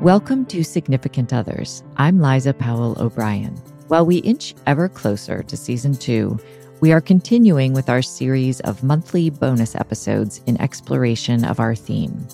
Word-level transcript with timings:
Welcome 0.00 0.46
to 0.46 0.64
Significant 0.64 1.34
Others. 1.34 1.82
I'm 1.98 2.22
Liza 2.22 2.54
Powell 2.54 2.96
O'Brien. 2.98 3.54
While 3.88 4.06
we 4.06 4.16
inch 4.20 4.54
ever 4.66 4.88
closer 4.88 5.42
to 5.42 5.56
season 5.58 5.92
two, 5.92 6.38
we 6.80 6.90
are 6.90 7.02
continuing 7.02 7.74
with 7.74 7.90
our 7.90 8.00
series 8.00 8.60
of 8.60 8.82
monthly 8.82 9.28
bonus 9.28 9.74
episodes 9.74 10.40
in 10.46 10.58
exploration 10.58 11.44
of 11.44 11.60
our 11.60 11.74
theme. 11.74 12.26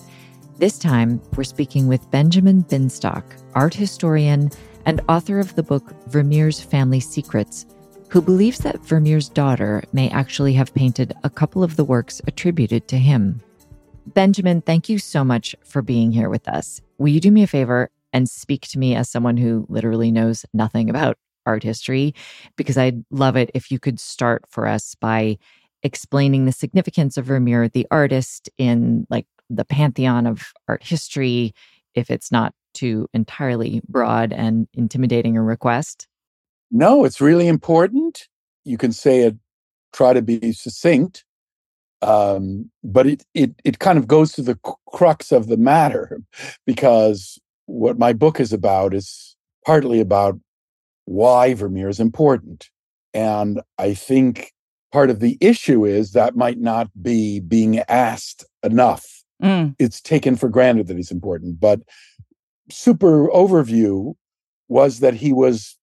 This 0.57 0.79
time, 0.79 1.21
we're 1.35 1.43
speaking 1.43 1.87
with 1.87 2.09
Benjamin 2.09 2.63
Binstock, 2.63 3.25
art 3.53 3.73
historian 3.73 4.49
and 4.85 5.01
author 5.09 5.37
of 5.37 5.53
the 5.55 5.63
book 5.63 5.93
Vermeer's 6.07 6.61
Family 6.61 7.01
Secrets, 7.01 7.65
who 8.07 8.21
believes 8.21 8.59
that 8.59 8.79
Vermeer's 8.85 9.27
daughter 9.27 9.83
may 9.91 10.09
actually 10.11 10.53
have 10.53 10.73
painted 10.73 11.13
a 11.25 11.29
couple 11.29 11.65
of 11.65 11.75
the 11.75 11.83
works 11.83 12.21
attributed 12.27 12.87
to 12.87 12.97
him. 12.97 13.41
Benjamin, 14.13 14.61
thank 14.61 14.87
you 14.87 14.99
so 14.99 15.23
much 15.23 15.55
for 15.63 15.81
being 15.81 16.11
here 16.11 16.29
with 16.29 16.47
us. 16.47 16.81
Will 16.97 17.09
you 17.09 17.19
do 17.19 17.29
me 17.29 17.43
a 17.43 17.47
favor 17.47 17.89
and 18.13 18.29
speak 18.29 18.61
to 18.69 18.79
me 18.79 18.95
as 18.95 19.09
someone 19.09 19.35
who 19.35 19.65
literally 19.69 20.11
knows 20.11 20.45
nothing 20.53 20.89
about 20.89 21.17
art 21.45 21.61
history? 21.61 22.15
Because 22.55 22.77
I'd 22.77 23.03
love 23.11 23.35
it 23.35 23.51
if 23.53 23.69
you 23.69 23.79
could 23.79 23.99
start 23.99 24.45
for 24.47 24.65
us 24.65 24.95
by 24.95 25.37
explaining 25.83 26.45
the 26.45 26.53
significance 26.53 27.17
of 27.17 27.25
Vermeer, 27.25 27.67
the 27.67 27.85
artist, 27.91 28.49
in 28.57 29.05
like 29.09 29.27
the 29.49 29.65
pantheon 29.65 30.25
of 30.25 30.53
art 30.69 30.83
history, 30.83 31.53
if 31.93 32.09
it's 32.09 32.31
not 32.31 32.53
too 32.73 33.09
entirely 33.13 33.81
broad 33.89 34.31
and 34.31 34.67
intimidating 34.73 35.35
a 35.35 35.43
request. 35.43 36.07
No, 36.71 37.03
it's 37.03 37.19
really 37.19 37.47
important. 37.47 38.27
You 38.63 38.77
can 38.77 38.93
say 38.93 39.23
it, 39.23 39.35
try 39.91 40.13
to 40.13 40.21
be 40.21 40.53
succinct 40.53 41.25
um, 42.01 42.69
but 42.83 43.07
it 43.07 43.23
it 43.33 43.51
it 43.63 43.79
kind 43.79 43.97
of 43.97 44.07
goes 44.07 44.31
to 44.33 44.41
the 44.41 44.57
crux 44.87 45.31
of 45.31 45.47
the 45.47 45.57
matter 45.57 46.21
because 46.65 47.39
what 47.65 47.97
my 47.97 48.13
book 48.13 48.39
is 48.39 48.53
about 48.53 48.93
is 48.93 49.35
partly 49.65 49.99
about 49.99 50.39
why 51.05 51.53
Vermeer 51.53 51.89
is 51.89 51.99
important, 51.99 52.69
and 53.13 53.61
I 53.77 53.93
think 53.93 54.51
part 54.91 55.09
of 55.09 55.19
the 55.19 55.37
issue 55.41 55.85
is 55.85 56.11
that 56.11 56.35
might 56.35 56.59
not 56.59 56.89
be 57.01 57.39
being 57.39 57.79
asked 57.89 58.45
enough. 58.63 59.05
Mm. 59.41 59.75
It's 59.79 60.01
taken 60.01 60.35
for 60.35 60.49
granted 60.49 60.87
that 60.87 60.97
he's 60.97 61.11
important, 61.11 61.59
but 61.59 61.81
super 62.69 63.27
overview 63.29 64.15
was 64.67 64.99
that 64.99 65.13
he 65.13 65.31
was 65.31 65.77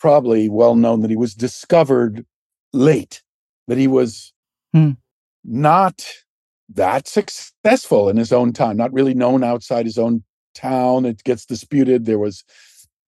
probably 0.00 0.48
well 0.48 0.74
known 0.74 1.02
that 1.02 1.10
he 1.10 1.16
was 1.16 1.34
discovered 1.34 2.24
late, 2.72 3.22
that 3.66 3.78
he 3.78 3.86
was 3.86 4.32
mm 4.74 4.96
not 5.48 6.06
that 6.74 7.08
successful 7.08 8.08
in 8.08 8.16
his 8.16 8.32
own 8.32 8.52
time, 8.52 8.76
not 8.76 8.92
really 8.92 9.14
known 9.14 9.42
outside 9.42 9.86
his 9.86 9.98
own 9.98 10.22
town. 10.54 11.06
It 11.06 11.24
gets 11.24 11.46
disputed. 11.46 12.04
There 12.04 12.18
was, 12.18 12.44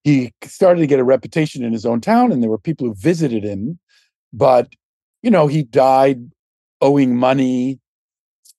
he 0.05 0.33
started 0.45 0.81
to 0.81 0.87
get 0.87 0.99
a 0.99 1.05
reputation 1.05 1.63
in 1.63 1.73
his 1.73 1.85
own 1.85 2.01
town, 2.01 2.33
and 2.33 2.43
there 2.43 2.51
were 2.51 2.59
people 2.59 2.87
who 2.87 2.95
visited 2.95 3.45
him, 3.45 3.79
but, 4.33 4.73
you 5.23 5.31
know, 5.31 5.47
he 5.47 5.63
died 5.63 6.31
owing 6.81 7.17
money. 7.17 7.79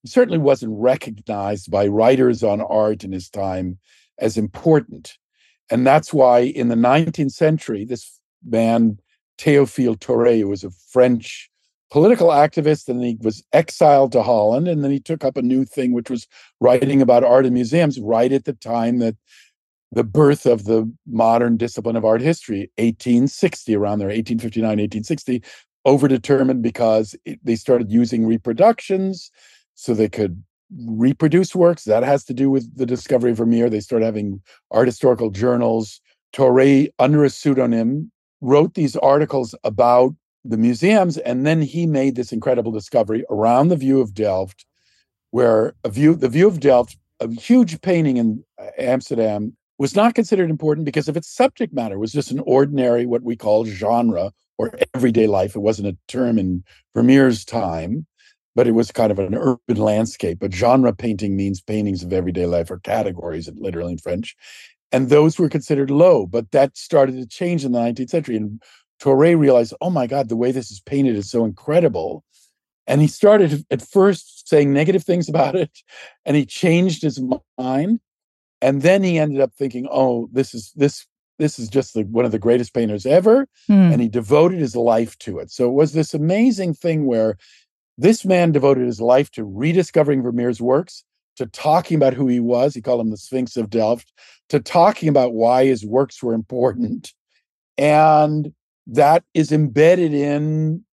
He 0.03 0.09
certainly 0.09 0.37
wasn't 0.37 0.73
recognized 0.75 1.71
by 1.71 1.87
writers 1.87 2.43
on 2.43 2.61
art 2.61 3.03
in 3.03 3.11
his 3.11 3.29
time 3.29 3.79
as 4.19 4.37
important. 4.37 5.17
And 5.69 5.87
that's 5.87 6.13
why 6.13 6.39
in 6.39 6.67
the 6.67 6.75
19th 6.75 7.31
century, 7.31 7.85
this 7.85 8.19
man, 8.45 8.99
Théophile 9.37 9.97
Thoré, 9.97 10.39
who 10.39 10.49
was 10.49 10.63
a 10.63 10.71
French 10.91 11.50
political 11.91 12.29
activist 12.29 12.87
and 12.87 13.03
he 13.03 13.17
was 13.21 13.43
exiled 13.51 14.13
to 14.13 14.23
Holland. 14.23 14.67
And 14.67 14.83
then 14.83 14.91
he 14.91 14.99
took 14.99 15.23
up 15.23 15.37
a 15.37 15.41
new 15.41 15.65
thing, 15.65 15.91
which 15.91 16.09
was 16.09 16.27
writing 16.61 17.01
about 17.01 17.23
art 17.23 17.45
and 17.45 17.53
museums 17.53 17.99
right 17.99 18.31
at 18.31 18.45
the 18.45 18.53
time 18.53 18.99
that 18.99 19.15
the 19.91 20.05
birth 20.05 20.45
of 20.45 20.63
the 20.63 20.89
modern 21.05 21.57
discipline 21.57 21.97
of 21.97 22.05
art 22.05 22.21
history, 22.21 22.71
1860, 22.77 23.75
around 23.75 23.99
there, 23.99 24.07
1859, 24.07 24.63
1860, 24.69 25.43
overdetermined 25.85 26.61
because 26.61 27.13
it, 27.25 27.39
they 27.43 27.55
started 27.55 27.91
using 27.91 28.25
reproductions 28.25 29.29
so 29.75 29.93
they 29.93 30.07
could 30.07 30.41
reproduce 30.87 31.53
works. 31.53 31.83
That 31.83 32.03
has 32.03 32.23
to 32.25 32.33
do 32.33 32.49
with 32.49 32.77
the 32.77 32.85
discovery 32.85 33.31
of 33.31 33.37
Vermeer. 33.37 33.69
They 33.69 33.81
started 33.81 34.05
having 34.05 34.41
art 34.71 34.87
historical 34.87 35.29
journals. 35.29 35.99
Thoré, 36.33 36.87
under 36.97 37.25
a 37.25 37.29
pseudonym, 37.29 38.11
wrote 38.39 38.75
these 38.75 38.95
articles 38.95 39.53
about 39.65 40.15
the 40.43 40.57
museums. 40.57 41.17
And 41.17 41.45
then 41.45 41.61
he 41.61 41.85
made 41.85 42.15
this 42.15 42.31
incredible 42.31 42.71
discovery 42.71 43.25
around 43.29 43.67
the 43.69 43.75
view 43.75 44.01
of 44.01 44.13
Delft, 44.13 44.65
where 45.31 45.73
a 45.83 45.89
view, 45.89 46.15
the 46.15 46.29
view 46.29 46.47
of 46.47 46.59
Delft, 46.59 46.97
a 47.19 47.29
huge 47.29 47.81
painting 47.81 48.17
in 48.17 48.43
uh, 48.59 48.67
Amsterdam, 48.77 49.55
was 49.77 49.95
not 49.95 50.13
considered 50.13 50.49
important 50.49 50.85
because 50.85 51.07
of 51.07 51.17
its 51.17 51.27
subject 51.27 51.73
matter. 51.73 51.95
It 51.95 51.99
was 51.99 52.11
just 52.11 52.31
an 52.31 52.39
ordinary, 52.41 53.05
what 53.05 53.23
we 53.23 53.35
call 53.35 53.65
genre 53.65 54.31
or 54.57 54.77
everyday 54.93 55.25
life. 55.25 55.55
It 55.55 55.61
wasn't 55.61 55.87
a 55.87 55.97
term 56.07 56.37
in 56.37 56.63
Vermeer's 56.93 57.43
time, 57.43 58.05
but 58.55 58.67
it 58.67 58.73
was 58.73 58.91
kind 58.91 59.11
of 59.11 59.19
an 59.19 59.33
urban 59.33 59.77
landscape. 59.77 60.39
But 60.39 60.53
genre 60.53 60.93
painting 60.93 61.35
means 61.35 61.61
paintings 61.61 62.03
of 62.03 62.13
everyday 62.13 62.45
life 62.45 62.69
or 62.69 62.79
categories, 62.79 63.49
literally 63.55 63.93
in 63.93 63.97
French. 63.97 64.35
And 64.91 65.09
those 65.09 65.39
were 65.39 65.49
considered 65.49 65.89
low, 65.89 66.27
but 66.27 66.51
that 66.51 66.77
started 66.77 67.15
to 67.15 67.25
change 67.25 67.63
in 67.63 67.71
the 67.71 67.79
19th 67.79 68.09
century. 68.09 68.35
And 68.35 68.61
Thoré 69.01 69.37
realized, 69.37 69.73
oh 69.81 69.89
my 69.89 70.07
God, 70.07 70.29
the 70.29 70.35
way 70.35 70.51
this 70.51 70.71
is 70.71 70.79
painted 70.79 71.15
is 71.15 71.29
so 71.29 71.43
incredible. 71.43 72.23
And 72.87 73.01
he 73.01 73.07
started 73.07 73.65
at 73.71 73.81
first 73.81 74.47
saying 74.47 74.73
negative 74.73 75.03
things 75.03 75.29
about 75.29 75.55
it, 75.55 75.79
and 76.25 76.35
he 76.35 76.45
changed 76.45 77.01
his 77.01 77.21
mind. 77.57 77.99
And 78.61 78.81
then 78.81 79.01
he 79.03 79.17
ended 79.17 79.41
up 79.41 79.53
thinking, 79.53 79.87
oh, 79.91 80.29
this 80.31 80.53
is 80.53 80.71
this 80.75 81.07
this 81.39 81.57
is 81.57 81.69
just 81.69 81.95
the, 81.95 82.03
one 82.03 82.25
of 82.25 82.31
the 82.31 82.37
greatest 82.37 82.73
painters 82.73 83.05
ever. 83.05 83.47
Hmm. 83.65 83.91
And 83.91 84.01
he 84.01 84.07
devoted 84.07 84.59
his 84.59 84.75
life 84.75 85.17
to 85.19 85.39
it. 85.39 85.49
So 85.49 85.67
it 85.67 85.73
was 85.73 85.93
this 85.93 86.13
amazing 86.13 86.75
thing 86.75 87.07
where 87.07 87.37
this 87.97 88.23
man 88.23 88.51
devoted 88.51 88.85
his 88.85 89.01
life 89.01 89.31
to 89.31 89.43
rediscovering 89.43 90.21
Vermeer's 90.21 90.61
works, 90.61 91.03
to 91.37 91.47
talking 91.47 91.97
about 91.97 92.13
who 92.13 92.27
he 92.27 92.39
was. 92.39 92.75
He 92.75 92.81
called 92.81 93.01
him 93.01 93.09
the 93.09 93.17
Sphinx 93.17 93.57
of 93.57 93.71
Delft, 93.71 94.13
to 94.49 94.59
talking 94.59 95.09
about 95.09 95.33
why 95.33 95.65
his 95.65 95.83
works 95.83 96.21
were 96.21 96.33
important. 96.33 97.13
And 97.77 98.53
that 98.91 99.23
is 99.33 99.51
embedded 99.51 100.13
in 100.13 100.83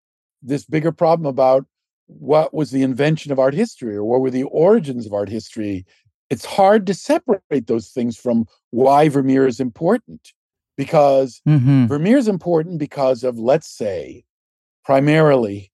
this 0.41 0.65
bigger 0.65 0.93
problem 0.93 1.27
about 1.27 1.67
what 2.07 2.55
was 2.55 2.71
the 2.71 2.83
invention 2.83 3.33
of 3.33 3.39
art 3.39 3.55
history 3.55 3.97
or 3.97 4.05
what 4.05 4.21
were 4.21 4.31
the 4.31 4.45
origins 4.45 5.05
of 5.05 5.13
art 5.13 5.29
history. 5.29 5.85
It's 6.31 6.45
hard 6.45 6.87
to 6.87 6.95
separate 6.95 7.67
those 7.67 7.89
things 7.89 8.17
from 8.17 8.47
why 8.71 9.09
Vermeer 9.09 9.47
is 9.47 9.61
important 9.61 10.33
because 10.77 11.43
mm-hmm. 11.47 11.87
Vermeer 11.87 12.17
is 12.17 12.29
important 12.29 12.79
because 12.79 13.25
of, 13.25 13.39
let's 13.39 13.69
say, 13.69 14.25
primarily 14.85 15.73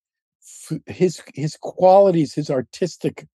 his 0.87 1.23
his 1.35 1.59
qualities, 1.61 2.33
his 2.33 2.51
artistic 2.51 3.27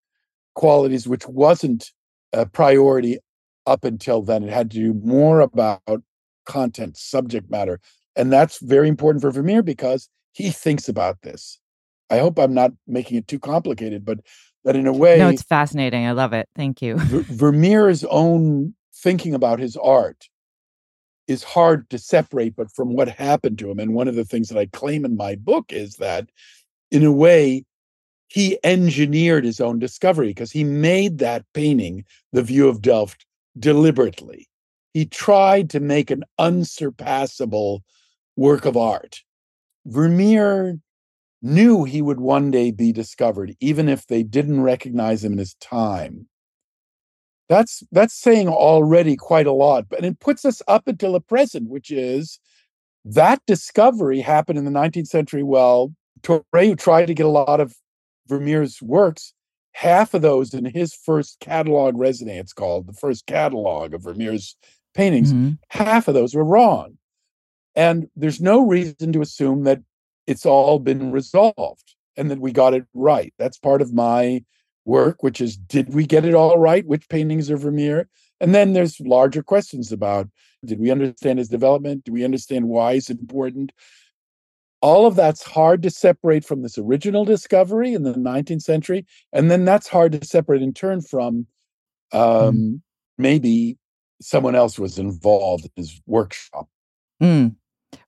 qualities, 0.54 1.06
which 1.06 1.26
wasn't 1.28 1.92
a 2.32 2.46
priority 2.46 3.18
up 3.66 3.84
until 3.84 4.22
then. 4.22 4.44
It 4.44 4.52
had 4.52 4.70
to 4.70 4.78
do 4.78 4.94
more 4.94 5.40
about 5.40 6.02
content, 6.46 6.96
subject 6.96 7.50
matter, 7.50 7.80
and 8.18 8.32
that's 8.32 8.58
very 8.58 8.88
important 8.88 9.22
for 9.22 9.30
Vermeer 9.30 9.62
because 9.62 10.10
he 10.32 10.50
thinks 10.50 10.88
about 10.88 11.22
this. 11.22 11.58
I 12.10 12.18
hope 12.18 12.38
I'm 12.38 12.52
not 12.52 12.72
making 12.86 13.16
it 13.16 13.28
too 13.28 13.38
complicated, 13.38 14.04
but 14.04 14.18
that 14.64 14.76
in 14.76 14.86
a 14.86 14.92
way, 14.92 15.18
no, 15.18 15.28
it's 15.28 15.42
fascinating. 15.42 16.06
I 16.06 16.12
love 16.12 16.32
it. 16.32 16.48
Thank 16.56 16.82
you. 16.82 16.96
Vermeer's 16.98 18.04
own 18.04 18.74
thinking 18.94 19.34
about 19.34 19.60
his 19.60 19.76
art 19.76 20.28
is 21.28 21.42
hard 21.44 21.88
to 21.90 21.98
separate, 21.98 22.56
but 22.56 22.72
from 22.72 22.94
what 22.94 23.08
happened 23.08 23.58
to 23.58 23.70
him. 23.70 23.78
And 23.78 23.94
one 23.94 24.08
of 24.08 24.14
the 24.14 24.24
things 24.24 24.48
that 24.48 24.58
I 24.58 24.66
claim 24.66 25.04
in 25.04 25.16
my 25.16 25.36
book 25.36 25.72
is 25.72 25.94
that, 25.96 26.28
in 26.90 27.04
a 27.04 27.12
way, 27.12 27.64
he 28.28 28.58
engineered 28.64 29.44
his 29.44 29.60
own 29.60 29.78
discovery 29.78 30.28
because 30.28 30.50
he 30.50 30.64
made 30.64 31.18
that 31.18 31.44
painting, 31.54 32.04
The 32.32 32.42
View 32.42 32.68
of 32.68 32.82
Delft, 32.82 33.26
deliberately. 33.58 34.48
He 34.94 35.06
tried 35.06 35.70
to 35.70 35.80
make 35.80 36.10
an 36.10 36.24
unsurpassable 36.38 37.84
work 38.38 38.64
of 38.64 38.76
art. 38.76 39.22
Vermeer 39.84 40.78
knew 41.42 41.84
he 41.84 42.00
would 42.00 42.20
one 42.20 42.50
day 42.50 42.70
be 42.70 42.92
discovered, 42.92 43.54
even 43.60 43.88
if 43.88 44.06
they 44.06 44.22
didn't 44.22 44.62
recognize 44.62 45.24
him 45.24 45.32
in 45.32 45.38
his 45.38 45.54
time. 45.54 46.28
That's 47.48 47.82
that's 47.92 48.14
saying 48.14 48.48
already 48.48 49.16
quite 49.16 49.46
a 49.46 49.52
lot, 49.52 49.88
but 49.88 50.04
it 50.04 50.20
puts 50.20 50.44
us 50.44 50.60
up 50.68 50.86
until 50.86 51.12
the 51.12 51.20
present, 51.20 51.68
which 51.68 51.90
is 51.90 52.38
that 53.04 53.40
discovery 53.46 54.20
happened 54.20 54.58
in 54.58 54.66
the 54.66 54.70
19th 54.70 55.06
century. 55.08 55.42
Well, 55.42 55.94
Thoré 56.20 56.78
tried 56.78 57.06
to 57.06 57.14
get 57.14 57.26
a 57.26 57.30
lot 57.30 57.60
of 57.60 57.74
Vermeer's 58.28 58.82
works, 58.82 59.32
half 59.72 60.12
of 60.12 60.22
those 60.22 60.52
in 60.52 60.66
his 60.66 60.92
first 60.92 61.38
catalog 61.40 61.94
raisonné, 61.94 62.38
it's 62.38 62.52
called 62.52 62.86
the 62.86 62.92
first 62.92 63.26
catalog 63.26 63.94
of 63.94 64.02
Vermeer's 64.02 64.56
paintings, 64.94 65.32
mm-hmm. 65.32 65.52
half 65.70 66.08
of 66.08 66.14
those 66.14 66.34
were 66.34 66.44
wrong. 66.44 66.97
And 67.74 68.08
there's 68.16 68.40
no 68.40 68.66
reason 68.66 69.12
to 69.12 69.20
assume 69.20 69.64
that 69.64 69.80
it's 70.26 70.46
all 70.46 70.78
been 70.78 71.12
resolved 71.12 71.94
and 72.16 72.30
that 72.30 72.40
we 72.40 72.52
got 72.52 72.74
it 72.74 72.84
right. 72.92 73.32
That's 73.38 73.58
part 73.58 73.80
of 73.80 73.94
my 73.94 74.44
work, 74.84 75.22
which 75.22 75.40
is 75.40 75.56
did 75.56 75.94
we 75.94 76.06
get 76.06 76.24
it 76.24 76.34
all 76.34 76.58
right? 76.58 76.84
Which 76.86 77.08
paintings 77.08 77.50
are 77.50 77.56
Vermeer? 77.56 78.08
And 78.40 78.54
then 78.54 78.72
there's 78.72 79.00
larger 79.00 79.42
questions 79.42 79.92
about 79.92 80.28
did 80.64 80.80
we 80.80 80.90
understand 80.90 81.38
his 81.38 81.48
development? 81.48 82.04
Do 82.04 82.12
we 82.12 82.24
understand 82.24 82.68
why 82.68 82.92
it's 82.92 83.10
important? 83.10 83.72
All 84.80 85.06
of 85.06 85.16
that's 85.16 85.42
hard 85.42 85.82
to 85.82 85.90
separate 85.90 86.44
from 86.44 86.62
this 86.62 86.78
original 86.78 87.24
discovery 87.24 87.94
in 87.94 88.02
the 88.02 88.14
19th 88.14 88.62
century. 88.62 89.06
And 89.32 89.50
then 89.50 89.64
that's 89.64 89.88
hard 89.88 90.12
to 90.12 90.24
separate 90.24 90.62
in 90.62 90.72
turn 90.72 91.00
from 91.00 91.46
um, 92.12 92.20
mm. 92.20 92.80
maybe 93.18 93.76
someone 94.20 94.54
else 94.54 94.78
was 94.78 94.98
involved 94.98 95.64
in 95.64 95.70
his 95.76 96.00
workshop. 96.06 96.68
Mm. 97.22 97.56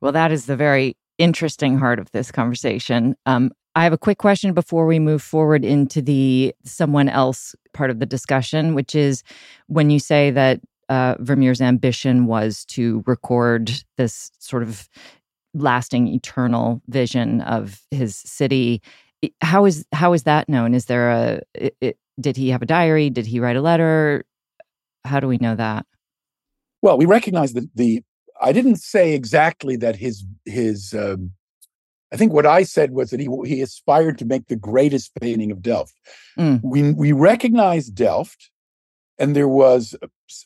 Well, 0.01 0.13
that 0.13 0.33
is 0.33 0.47
the 0.47 0.57
very 0.57 0.97
interesting 1.19 1.79
heart 1.79 1.99
of 1.99 2.11
this 2.13 2.31
conversation. 2.31 3.17
Um, 3.27 3.53
I 3.75 3.85
have 3.85 3.93
a 3.93 3.99
quick 3.99 4.19
question 4.19 4.53
before 4.53 4.87
we 4.87 4.99
move 4.99 5.23
forward 5.23 5.65
into 5.65 6.03
the 6.03 6.55
someone 6.65 7.09
else 7.09 7.55
part 7.73 7.91
of 7.91 8.01
the 8.01 8.07
discussion, 8.07 8.75
which 8.75 8.95
is 8.95 9.23
when 9.69 9.91
you 9.91 10.01
say 10.01 10.31
that 10.33 10.61
uh, 10.89 11.15
Vermeer's 11.21 11.61
ambition 11.61 12.27
was 12.27 12.65
to 12.67 13.05
record 13.07 13.71
this 13.97 14.33
sort 14.41 14.65
of 14.65 14.89
lasting, 15.55 16.09
eternal 16.09 16.83
vision 16.89 17.41
of 17.43 17.81
his 17.91 18.17
city. 18.17 18.83
How 19.41 19.67
is 19.67 19.87
how 19.93 20.15
is 20.15 20.25
that 20.25 20.49
known? 20.49 20.75
Is 20.75 20.87
there 20.87 21.11
a 21.11 21.41
it, 21.55 21.77
it, 21.81 21.99
did 22.19 22.37
he 22.37 22.51
have 22.51 22.63
a 22.63 22.67
diary? 22.67 23.09
Did 23.09 23.27
he 23.27 23.39
write 23.39 23.57
a 23.57 23.63
letter? 23.63 24.25
How 25.05 25.21
do 25.21 25.29
we 25.29 25.39
know 25.39 25.55
that? 25.55 25.87
Well, 26.83 26.99
we 26.99 27.07
recognize 27.07 27.53
that 27.53 27.69
the 27.75 28.03
I 28.41 28.53
didn't 28.53 28.77
say 28.77 29.13
exactly 29.13 29.77
that 29.77 29.97
his 29.97 30.25
his. 30.45 30.95
Um, 30.95 31.33
I 32.13 32.17
think 32.17 32.33
what 32.33 32.47
I 32.47 32.65
said 32.65 32.93
was 32.93 33.11
that 33.11 33.21
he 33.21 33.29
he 33.45 33.61
aspired 33.61 34.19
to 34.19 34.25
make 34.25 34.47
the 34.47 34.57
greatest 34.57 35.13
painting 35.21 35.53
of 35.53 35.63
Delft. 35.63 35.95
Mm. 36.39 36.61
We 36.63 36.93
we 36.93 37.13
recognize 37.13 37.87
Delft, 37.87 38.51
and 39.19 39.37
there 39.37 39.49
was 39.49 39.95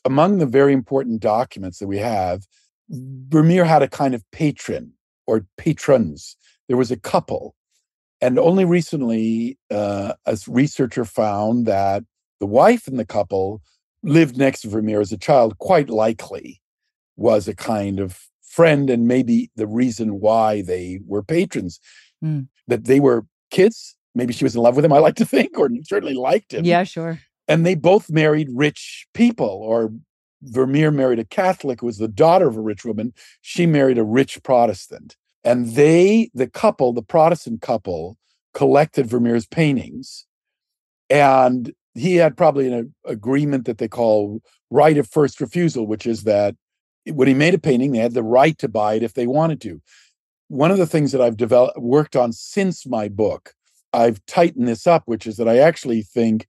among 0.03 0.37
the 0.37 0.45
very 0.45 0.73
important 0.73 1.21
documents 1.21 1.79
that 1.79 1.87
we 1.87 1.97
have. 1.97 2.45
Vermeer 2.89 3.65
had 3.65 3.81
a 3.81 3.87
kind 3.87 4.13
of 4.13 4.23
patron 4.31 4.93
or 5.25 5.45
patrons. 5.57 6.35
There 6.67 6.77
was 6.77 6.91
a 6.91 6.97
couple, 6.97 7.55
and 8.21 8.37
only 8.37 8.65
recently, 8.65 9.57
uh, 9.71 10.13
a 10.25 10.37
researcher 10.47 11.05
found 11.05 11.65
that 11.65 12.03
the 12.39 12.45
wife 12.45 12.87
in 12.87 12.97
the 12.97 13.05
couple 13.05 13.61
lived 14.03 14.37
next 14.37 14.61
to 14.61 14.69
Vermeer 14.69 15.01
as 15.01 15.11
a 15.11 15.17
child, 15.17 15.57
quite 15.57 15.89
likely 15.89 16.61
was 17.15 17.47
a 17.47 17.55
kind 17.55 17.99
of 17.99 18.27
friend 18.41 18.89
and 18.89 19.07
maybe 19.07 19.51
the 19.55 19.67
reason 19.67 20.19
why 20.19 20.61
they 20.61 20.99
were 21.05 21.23
patrons. 21.23 21.79
Mm. 22.23 22.47
That 22.67 22.85
they 22.85 22.99
were 22.99 23.25
kids. 23.51 23.95
Maybe 24.15 24.33
she 24.33 24.45
was 24.45 24.55
in 24.55 24.61
love 24.61 24.75
with 24.75 24.85
him, 24.85 24.93
I 24.93 24.99
like 24.99 25.15
to 25.15 25.25
think, 25.35 25.57
or 25.57 25.69
certainly 25.83 26.15
liked 26.15 26.53
him. 26.53 26.65
Yeah, 26.65 26.83
sure. 26.83 27.19
And 27.47 27.65
they 27.65 27.75
both 27.75 28.09
married 28.09 28.49
rich 28.51 29.05
people, 29.13 29.45
or 29.47 29.91
Vermeer 30.41 30.91
married 30.91 31.19
a 31.19 31.25
Catholic 31.25 31.81
who 31.81 31.87
was 31.87 31.97
the 31.97 32.07
daughter 32.07 32.47
of 32.47 32.57
a 32.57 32.61
rich 32.61 32.85
woman. 32.85 33.13
She 33.41 33.65
married 33.65 33.97
a 33.97 34.03
rich 34.03 34.41
Protestant. 34.43 35.15
And 35.43 35.75
they, 35.75 36.31
the 36.33 36.47
couple, 36.47 36.91
the 36.91 37.03
Protestant 37.03 37.61
couple, 37.61 38.17
collected 38.53 39.05
Vermeer's 39.05 39.45
paintings. 39.45 40.25
And 41.09 41.73
he 41.93 42.15
had 42.15 42.35
probably 42.35 42.71
an 42.71 42.95
agreement 43.05 43.65
that 43.65 43.77
they 43.77 43.87
call 43.87 44.41
right 44.71 44.97
of 44.97 45.07
first 45.07 45.39
refusal, 45.39 45.85
which 45.85 46.07
is 46.07 46.23
that 46.23 46.55
when 47.07 47.27
he 47.27 47.33
made 47.33 47.53
a 47.53 47.59
painting, 47.59 47.91
they 47.91 47.99
had 47.99 48.13
the 48.13 48.23
right 48.23 48.57
to 48.59 48.67
buy 48.67 48.95
it 48.95 49.03
if 49.03 49.13
they 49.13 49.27
wanted 49.27 49.61
to. 49.61 49.81
One 50.47 50.71
of 50.71 50.77
the 50.77 50.87
things 50.87 51.11
that 51.11 51.21
I've 51.21 51.37
developed 51.37 51.79
worked 51.79 52.15
on 52.15 52.31
since 52.31 52.85
my 52.85 53.09
book, 53.09 53.53
I've 53.93 54.23
tightened 54.25 54.67
this 54.67 54.85
up, 54.85 55.03
which 55.05 55.25
is 55.25 55.37
that 55.37 55.47
I 55.47 55.57
actually 55.57 56.03
think 56.03 56.47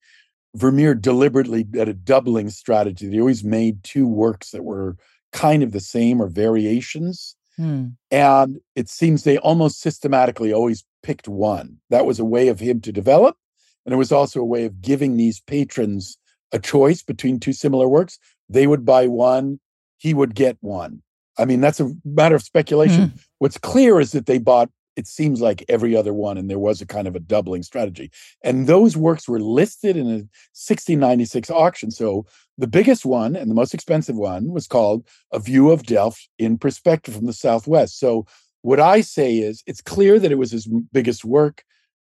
Vermeer 0.54 0.94
deliberately 0.94 1.66
had 1.74 1.88
a 1.88 1.94
doubling 1.94 2.50
strategy. 2.50 3.08
They 3.08 3.20
always 3.20 3.44
made 3.44 3.84
two 3.84 4.06
works 4.06 4.50
that 4.50 4.64
were 4.64 4.96
kind 5.32 5.62
of 5.62 5.72
the 5.72 5.80
same 5.80 6.20
or 6.20 6.28
variations. 6.28 7.36
Hmm. 7.56 7.88
And 8.10 8.58
it 8.74 8.88
seems 8.88 9.22
they 9.22 9.38
almost 9.38 9.80
systematically 9.80 10.52
always 10.52 10.84
picked 11.02 11.28
one. 11.28 11.78
That 11.90 12.06
was 12.06 12.18
a 12.18 12.24
way 12.24 12.48
of 12.48 12.60
him 12.60 12.80
to 12.82 12.92
develop. 12.92 13.36
And 13.84 13.92
it 13.92 13.98
was 13.98 14.12
also 14.12 14.40
a 14.40 14.44
way 14.44 14.64
of 14.64 14.80
giving 14.80 15.16
these 15.16 15.40
patrons 15.40 16.18
a 16.52 16.58
choice 16.58 17.02
between 17.02 17.38
two 17.38 17.52
similar 17.52 17.88
works. 17.88 18.18
They 18.48 18.66
would 18.66 18.84
buy 18.84 19.06
one, 19.06 19.60
he 19.98 20.14
would 20.14 20.34
get 20.34 20.56
one. 20.60 21.02
I 21.38 21.44
mean, 21.44 21.60
that's 21.60 21.80
a 21.80 21.92
matter 22.04 22.34
of 22.34 22.42
speculation. 22.42 23.08
Mm. 23.08 23.20
What's 23.38 23.58
clear 23.58 24.00
is 24.00 24.12
that 24.12 24.26
they 24.26 24.38
bought, 24.38 24.70
it 24.96 25.06
seems 25.06 25.42
like 25.42 25.64
every 25.68 25.94
other 25.94 26.14
one, 26.14 26.38
and 26.38 26.48
there 26.48 26.58
was 26.58 26.80
a 26.80 26.86
kind 26.86 27.06
of 27.06 27.14
a 27.14 27.20
doubling 27.20 27.62
strategy. 27.62 28.10
And 28.42 28.66
those 28.66 28.96
works 28.96 29.28
were 29.28 29.40
listed 29.40 29.96
in 29.96 30.06
a 30.06 30.24
1696 30.54 31.50
auction. 31.50 31.90
So 31.90 32.24
the 32.56 32.66
biggest 32.66 33.04
one 33.04 33.36
and 33.36 33.50
the 33.50 33.54
most 33.54 33.74
expensive 33.74 34.16
one 34.16 34.52
was 34.52 34.66
called 34.66 35.06
A 35.32 35.38
View 35.38 35.70
of 35.70 35.82
Delft 35.82 36.28
in 36.38 36.56
Perspective 36.56 37.14
from 37.14 37.26
the 37.26 37.34
Southwest. 37.34 37.98
So 37.98 38.26
what 38.62 38.80
I 38.80 39.02
say 39.02 39.36
is 39.36 39.62
it's 39.66 39.82
clear 39.82 40.18
that 40.18 40.32
it 40.32 40.38
was 40.38 40.50
his 40.50 40.66
biggest 40.92 41.24
work, 41.24 41.62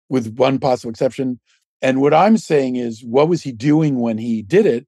with 0.10 0.38
one 0.38 0.58
possible 0.60 0.90
exception. 0.90 1.40
And 1.82 2.02
what 2.02 2.14
I'm 2.14 2.38
saying 2.38 2.78
is, 2.78 3.04
what 3.04 3.28
was 3.28 3.44
he 3.44 3.52
doing 3.52 4.00
when 4.00 4.18
he 4.18 4.42
did 4.42 4.66
it? 4.66 4.88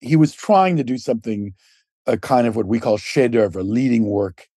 He 0.00 0.16
was 0.16 0.32
trying 0.32 0.76
to 0.76 0.84
do 0.84 0.98
something 0.98 1.54
a 2.06 2.16
kind 2.18 2.46
of 2.46 2.56
what 2.56 2.66
we 2.66 2.80
call 2.80 2.96
chef 2.96 3.30
d'oeuvre, 3.30 3.62
leading 3.62 4.04
work. 4.04 4.48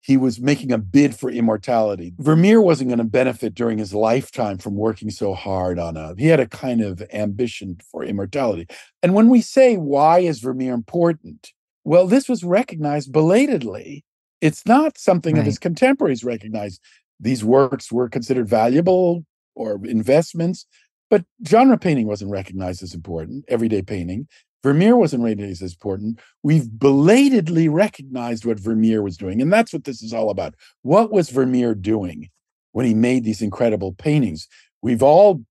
He 0.00 0.16
was 0.16 0.38
making 0.40 0.70
a 0.70 0.78
bid 0.78 1.16
for 1.16 1.30
immortality. 1.30 2.14
Vermeer 2.18 2.60
wasn't 2.60 2.90
going 2.90 2.98
to 2.98 3.04
benefit 3.04 3.54
during 3.54 3.78
his 3.78 3.92
lifetime 3.92 4.56
from 4.56 4.76
working 4.76 5.10
so 5.10 5.34
hard 5.34 5.80
on 5.80 5.96
a. 5.96 6.14
He 6.16 6.28
had 6.28 6.38
a 6.38 6.46
kind 6.46 6.80
of 6.80 7.02
ambition 7.12 7.78
for 7.90 8.04
immortality. 8.04 8.68
And 9.02 9.14
when 9.14 9.28
we 9.28 9.40
say 9.40 9.76
why 9.76 10.20
is 10.20 10.38
Vermeer 10.38 10.74
important, 10.74 11.52
well, 11.82 12.06
this 12.06 12.28
was 12.28 12.44
recognized 12.44 13.12
belatedly. 13.12 14.04
It's 14.40 14.64
not 14.64 14.96
something 14.96 15.34
right. 15.34 15.40
that 15.40 15.46
his 15.46 15.58
contemporaries 15.58 16.22
recognized. 16.24 16.80
These 17.18 17.44
works 17.44 17.90
were 17.90 18.08
considered 18.08 18.48
valuable 18.48 19.24
or 19.56 19.80
investments, 19.84 20.66
but 21.10 21.24
genre 21.46 21.78
painting 21.78 22.06
wasn't 22.06 22.30
recognized 22.30 22.82
as 22.82 22.94
important, 22.94 23.44
everyday 23.48 23.82
painting. 23.82 24.28
Vermeer 24.66 24.96
wasn't 24.96 25.22
rated 25.22 25.48
as 25.48 25.62
important. 25.62 26.18
We've 26.42 26.68
belatedly 26.68 27.68
recognized 27.68 28.44
what 28.44 28.58
Vermeer 28.58 29.00
was 29.00 29.16
doing. 29.16 29.40
And 29.40 29.52
that's 29.52 29.72
what 29.72 29.84
this 29.84 30.02
is 30.02 30.12
all 30.12 30.28
about. 30.28 30.56
What 30.82 31.12
was 31.12 31.30
Vermeer 31.30 31.72
doing 31.72 32.30
when 32.72 32.84
he 32.84 32.92
made 32.92 33.22
these 33.22 33.40
incredible 33.40 33.92
paintings? 33.92 34.48
We've 34.82 35.04
all 35.04 35.44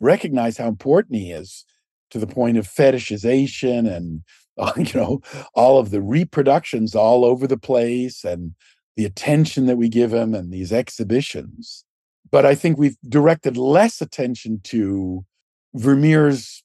recognized 0.00 0.58
how 0.58 0.68
important 0.68 1.16
he 1.16 1.32
is 1.32 1.64
to 2.10 2.18
the 2.18 2.26
point 2.26 2.58
of 2.58 2.68
fetishization 2.68 3.90
and 3.90 4.22
uh, 4.58 4.72
you 4.76 4.92
know 4.92 5.22
all 5.54 5.78
of 5.78 5.90
the 5.90 6.02
reproductions 6.02 6.94
all 6.94 7.24
over 7.24 7.46
the 7.46 7.56
place 7.56 8.22
and 8.22 8.54
the 8.98 9.06
attention 9.06 9.64
that 9.64 9.78
we 9.78 9.88
give 9.88 10.12
him 10.12 10.34
and 10.34 10.52
these 10.52 10.72
exhibitions 10.72 11.84
but 12.30 12.44
i 12.44 12.56
think 12.56 12.76
we've 12.76 12.96
directed 13.08 13.56
less 13.56 14.00
attention 14.00 14.60
to 14.64 15.24
vermeer's 15.74 16.64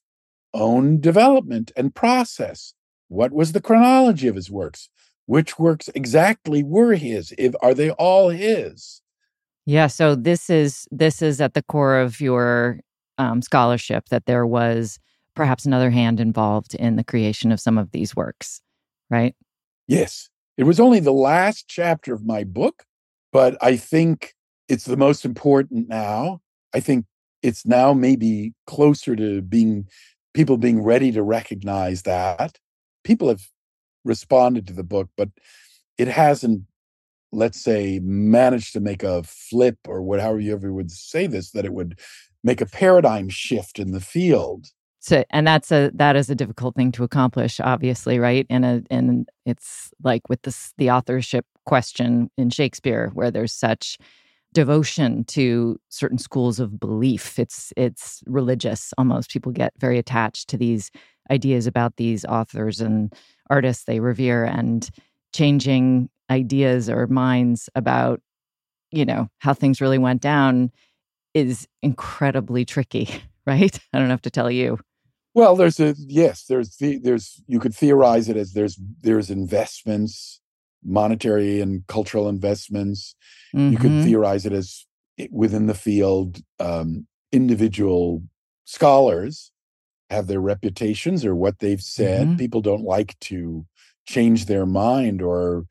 own 0.54 1.00
development 1.00 1.72
and 1.76 1.94
process. 1.94 2.74
What 3.08 3.32
was 3.32 3.52
the 3.52 3.60
chronology 3.60 4.28
of 4.28 4.36
his 4.36 4.50
works? 4.50 4.88
Which 5.26 5.58
works 5.58 5.88
exactly 5.94 6.62
were 6.62 6.94
his? 6.94 7.34
If 7.36 7.54
are 7.60 7.74
they 7.74 7.90
all 7.90 8.28
his? 8.30 9.02
Yeah, 9.66 9.86
so 9.86 10.14
this 10.14 10.50
is 10.50 10.86
this 10.90 11.22
is 11.22 11.40
at 11.40 11.54
the 11.54 11.62
core 11.62 11.98
of 11.98 12.20
your 12.20 12.80
um, 13.18 13.42
scholarship 13.42 14.08
that 14.10 14.26
there 14.26 14.46
was 14.46 14.98
perhaps 15.34 15.64
another 15.64 15.90
hand 15.90 16.20
involved 16.20 16.74
in 16.74 16.96
the 16.96 17.04
creation 17.04 17.50
of 17.50 17.60
some 17.60 17.78
of 17.78 17.90
these 17.92 18.14
works, 18.14 18.60
right? 19.10 19.34
Yes. 19.88 20.28
It 20.56 20.64
was 20.64 20.78
only 20.78 21.00
the 21.00 21.12
last 21.12 21.66
chapter 21.66 22.14
of 22.14 22.24
my 22.24 22.44
book, 22.44 22.84
but 23.32 23.56
I 23.60 23.76
think 23.76 24.34
it's 24.68 24.84
the 24.84 24.96
most 24.96 25.24
important 25.24 25.88
now. 25.88 26.40
I 26.72 26.80
think 26.80 27.06
it's 27.42 27.66
now 27.66 27.92
maybe 27.92 28.54
closer 28.66 29.16
to 29.16 29.42
being 29.42 29.86
people 30.34 30.56
being 30.56 30.82
ready 30.82 31.12
to 31.12 31.22
recognize 31.22 32.02
that. 32.02 32.58
People 33.04 33.28
have 33.28 33.46
responded 34.04 34.66
to 34.66 34.72
the 34.72 34.84
book, 34.84 35.08
but 35.16 35.30
it 35.96 36.08
hasn't, 36.08 36.62
let's 37.32 37.60
say, 37.60 38.00
managed 38.02 38.72
to 38.74 38.80
make 38.80 39.02
a 39.02 39.22
flip 39.22 39.78
or 39.86 40.02
whatever 40.02 40.38
you 40.38 40.52
ever 40.52 40.72
would 40.72 40.90
say 40.90 41.26
this, 41.26 41.52
that 41.52 41.64
it 41.64 41.72
would 41.72 41.98
make 42.42 42.60
a 42.60 42.66
paradigm 42.66 43.28
shift 43.28 43.78
in 43.78 43.92
the 43.92 44.00
field. 44.00 44.66
So, 45.00 45.22
and 45.30 45.46
that's 45.46 45.70
a 45.70 45.90
that 45.94 46.16
is 46.16 46.30
a 46.30 46.34
difficult 46.34 46.76
thing 46.76 46.90
to 46.92 47.04
accomplish, 47.04 47.60
obviously, 47.60 48.18
right? 48.18 48.46
And 48.48 48.64
a 48.64 48.82
and 48.90 49.28
it's 49.44 49.90
like 50.02 50.22
with 50.30 50.40
this 50.42 50.72
the 50.78 50.90
authorship 50.90 51.44
question 51.66 52.30
in 52.38 52.48
Shakespeare, 52.48 53.10
where 53.12 53.30
there's 53.30 53.52
such 53.52 53.98
devotion 54.54 55.24
to 55.24 55.78
certain 55.90 56.18
schools 56.18 56.58
of 56.60 56.80
belief. 56.80 57.38
It's 57.38 57.72
it's 57.76 58.22
religious 58.26 58.94
almost. 58.96 59.30
People 59.30 59.52
get 59.52 59.72
very 59.78 59.98
attached 59.98 60.48
to 60.48 60.56
these 60.56 60.90
ideas 61.30 61.66
about 61.66 61.96
these 61.96 62.24
authors 62.24 62.80
and 62.80 63.12
artists 63.50 63.84
they 63.84 64.00
revere 64.00 64.44
and 64.44 64.88
changing 65.34 66.08
ideas 66.30 66.88
or 66.88 67.06
minds 67.08 67.68
about 67.74 68.20
you 68.90 69.04
know 69.04 69.28
how 69.38 69.52
things 69.52 69.80
really 69.80 69.98
went 69.98 70.22
down 70.22 70.70
is 71.34 71.66
incredibly 71.82 72.64
tricky, 72.64 73.08
right? 73.46 73.78
I 73.92 73.98
don't 73.98 74.10
have 74.10 74.22
to 74.22 74.30
tell 74.30 74.50
you. 74.50 74.78
Well, 75.34 75.56
there's 75.56 75.80
a 75.80 75.96
yes, 75.98 76.44
there's 76.44 76.76
the, 76.76 76.98
there's 76.98 77.42
you 77.48 77.58
could 77.58 77.74
theorize 77.74 78.28
it 78.28 78.36
as 78.36 78.52
there's 78.52 78.78
there's 79.02 79.30
investments, 79.30 80.40
monetary 80.84 81.60
and 81.60 81.86
cultural 81.86 82.28
investments. 82.28 83.14
Mm-hmm. 83.54 83.72
You 83.72 83.78
could 83.78 83.90
mm-hmm. 83.90 84.04
theorize 84.04 84.46
it 84.46 84.52
as 84.52 84.86
within 85.30 85.66
the 85.66 85.74
field, 85.74 86.40
um, 86.58 87.06
individual 87.32 88.22
scholars 88.64 89.50
have 90.10 90.26
their 90.26 90.40
reputations 90.40 91.24
or 91.24 91.34
what 91.34 91.58
they've 91.58 91.82
said. 91.82 92.26
Mm-hmm. 92.26 92.36
People 92.36 92.60
don't 92.60 92.84
like 92.84 93.18
to 93.20 93.66
change 94.06 94.46
their 94.46 94.66
mind 94.66 95.22
or 95.22 95.66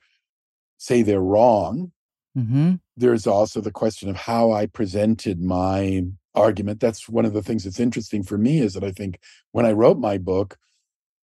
say 0.78 1.02
they're 1.02 1.22
wrong. 1.22 1.92
Mm-hmm. 2.38 2.76
There's 2.98 3.28
also 3.28 3.62
the 3.62 3.72
question 3.72 4.10
of 4.10 4.16
how 4.16 4.52
I 4.52 4.66
presented 4.66 5.40
my 5.42 6.04
argument. 6.36 6.80
That's 6.80 7.08
one 7.08 7.26
of 7.26 7.34
the 7.34 7.44
things 7.44 7.64
that's 7.64 7.80
interesting 7.80 8.24
for 8.24 8.38
me 8.38 8.60
is 8.60 8.74
that 8.74 8.84
I 8.84 8.92
think 8.92 9.20
when 9.52 9.66
I 9.66 9.72
wrote 9.72 10.00
my 10.00 10.18
book, 10.18 10.58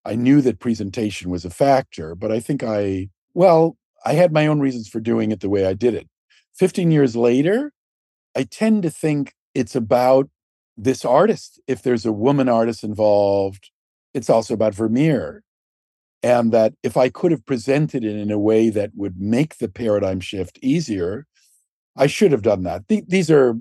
I 0.05 0.15
knew 0.15 0.41
that 0.43 0.61
presentation 0.61 1.31
was 1.31 1.45
a 1.45 1.51
factor, 1.51 2.15
but 2.15 2.33
I 2.33 2.41
think 2.41 2.63
I, 2.63 3.11
well, 3.35 3.77
I 4.05 4.15
had 4.15 4.33
my 4.33 4.47
own 4.47 4.61
reasons 4.61 4.89
for 4.89 5.01
doing 5.01 5.31
it 5.31 5.41
the 5.41 5.49
way 5.49 5.67
I 5.67 5.75
did 5.75 5.95
it. 5.95 6.09
15 6.57 6.91
years 6.91 7.17
later, 7.17 7.73
I 8.37 8.45
tend 8.45 8.83
to 8.83 8.91
think 8.91 9.35
it's 9.55 9.75
about 9.75 10.29
this 10.77 11.05
artist. 11.05 11.61
If 11.67 11.83
there's 11.83 12.07
a 12.07 12.13
woman 12.13 12.49
artist 12.49 12.85
involved, 12.85 13.71
it's 14.15 14.31
also 14.31 14.55
about 14.55 14.75
Vermeer. 14.75 15.43
And 16.23 16.53
that 16.53 16.75
if 16.83 16.97
I 16.97 17.09
could 17.09 17.31
have 17.31 17.47
presented 17.47 18.05
it 18.05 18.17
in 18.17 18.31
a 18.31 18.39
way 18.39 18.69
that 18.69 18.91
would 18.95 19.19
make 19.19 19.57
the 19.57 19.69
paradigm 19.69 20.21
shift 20.21 20.59
easier, 20.61 21.27
I 21.97 22.07
should 22.07 22.33
have 22.33 22.43
done 22.43 22.63
that. 22.65 22.89
Th- 22.89 23.05
these 23.07 23.31
are 23.31 23.57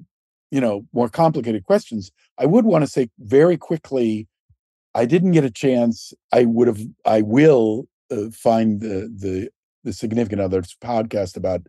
you 0.52 0.62
know 0.62 0.86
more 0.94 1.10
complicated 1.10 1.66
questions 1.66 2.12
i 2.38 2.46
would 2.46 2.66
want 2.66 2.84
to 2.84 2.90
say 2.90 3.10
very 3.20 3.58
quickly 3.58 4.28
i 4.96 5.06
didn't 5.06 5.32
get 5.32 5.44
a 5.44 5.52
chance 5.52 6.14
i 6.32 6.46
would 6.46 6.68
have 6.68 6.82
i 7.06 7.22
will 7.22 7.88
uh, 8.12 8.30
find 8.32 8.82
the 8.82 9.12
the 9.16 9.50
the 9.84 9.94
significant 9.94 10.42
others 10.42 10.76
podcast 10.82 11.38
about 11.38 11.62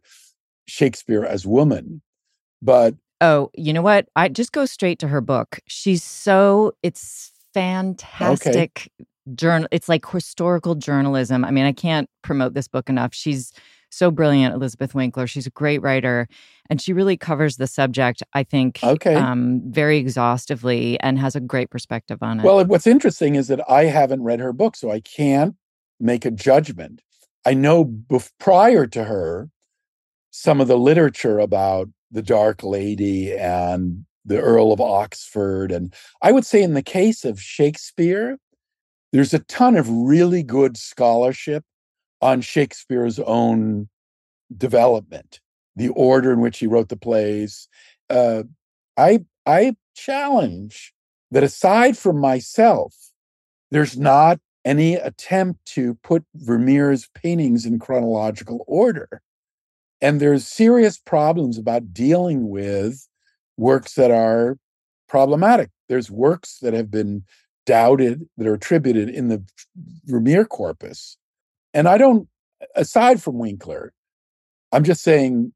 shakespeare 0.66 1.24
as 1.24 1.46
woman 1.46 2.02
but 2.62 2.94
oh 3.20 3.50
you 3.54 3.72
know 3.72 3.82
what 3.82 4.08
i 4.16 4.28
just 4.28 4.52
go 4.52 4.64
straight 4.64 4.98
to 4.98 5.08
her 5.08 5.20
book 5.20 5.58
she's 5.66 6.04
so 6.04 6.72
it's 6.82 7.32
fantastic 7.52 8.88
okay. 9.00 9.34
journal 9.34 9.68
it's 9.72 9.88
like 9.88 10.08
historical 10.08 10.74
journalism 10.74 11.44
i 11.44 11.50
mean 11.50 11.64
i 11.64 11.72
can't 11.72 12.08
promote 12.22 12.54
this 12.54 12.68
book 12.68 12.88
enough 12.88 13.12
she's 13.12 13.52
so 13.90 14.10
brilliant, 14.10 14.54
Elizabeth 14.54 14.94
Winkler. 14.94 15.26
She's 15.26 15.46
a 15.46 15.50
great 15.50 15.82
writer, 15.82 16.28
and 16.68 16.80
she 16.80 16.92
really 16.92 17.16
covers 17.16 17.56
the 17.56 17.66
subject, 17.66 18.22
I 18.32 18.44
think, 18.44 18.80
okay. 18.82 19.14
um, 19.14 19.60
very 19.66 19.98
exhaustively 19.98 20.98
and 21.00 21.18
has 21.18 21.36
a 21.36 21.40
great 21.40 21.70
perspective 21.70 22.22
on 22.22 22.40
it. 22.40 22.44
Well, 22.44 22.64
what's 22.64 22.86
interesting 22.86 23.34
is 23.34 23.48
that 23.48 23.60
I 23.68 23.84
haven't 23.84 24.22
read 24.22 24.40
her 24.40 24.52
book, 24.52 24.76
so 24.76 24.90
I 24.90 25.00
can't 25.00 25.56
make 25.98 26.24
a 26.24 26.30
judgment. 26.30 27.02
I 27.44 27.54
know 27.54 27.84
bef- 27.84 28.30
prior 28.38 28.86
to 28.86 29.04
her, 29.04 29.50
some 30.30 30.60
of 30.60 30.68
the 30.68 30.78
literature 30.78 31.38
about 31.38 31.88
the 32.10 32.22
Dark 32.22 32.62
Lady 32.62 33.36
and 33.36 34.04
the 34.24 34.40
Earl 34.40 34.72
of 34.72 34.80
Oxford. 34.80 35.72
And 35.72 35.94
I 36.22 36.32
would 36.32 36.44
say, 36.44 36.62
in 36.62 36.74
the 36.74 36.82
case 36.82 37.24
of 37.24 37.40
Shakespeare, 37.40 38.38
there's 39.12 39.34
a 39.34 39.40
ton 39.40 39.76
of 39.76 39.88
really 39.88 40.42
good 40.42 40.76
scholarship 40.76 41.64
on 42.20 42.40
Shakespeare's 42.40 43.18
own 43.18 43.88
development, 44.56 45.40
the 45.76 45.88
order 45.88 46.32
in 46.32 46.40
which 46.40 46.58
he 46.58 46.66
wrote 46.66 46.88
the 46.88 46.96
plays. 46.96 47.68
Uh, 48.08 48.44
I 48.96 49.24
I 49.46 49.76
challenge 49.94 50.92
that 51.30 51.42
aside 51.42 51.96
from 51.96 52.20
myself, 52.20 52.94
there's 53.70 53.96
not 53.96 54.38
any 54.64 54.94
attempt 54.94 55.64
to 55.64 55.94
put 56.02 56.24
Vermeer's 56.34 57.08
paintings 57.14 57.64
in 57.64 57.78
chronological 57.78 58.64
order. 58.66 59.22
And 60.00 60.20
there's 60.20 60.46
serious 60.46 60.98
problems 60.98 61.58
about 61.58 61.92
dealing 61.92 62.48
with 62.48 63.06
works 63.56 63.94
that 63.94 64.10
are 64.10 64.58
problematic. 65.08 65.70
There's 65.88 66.10
works 66.10 66.58
that 66.62 66.72
have 66.72 66.90
been 66.90 67.24
doubted, 67.66 68.26
that 68.36 68.46
are 68.46 68.54
attributed 68.54 69.08
in 69.08 69.28
the 69.28 69.44
Vermeer 70.06 70.44
corpus, 70.44 71.16
and 71.72 71.88
I 71.88 71.98
don't, 71.98 72.28
aside 72.74 73.22
from 73.22 73.38
Winkler, 73.38 73.92
I'm 74.72 74.84
just 74.84 75.02
saying, 75.02 75.52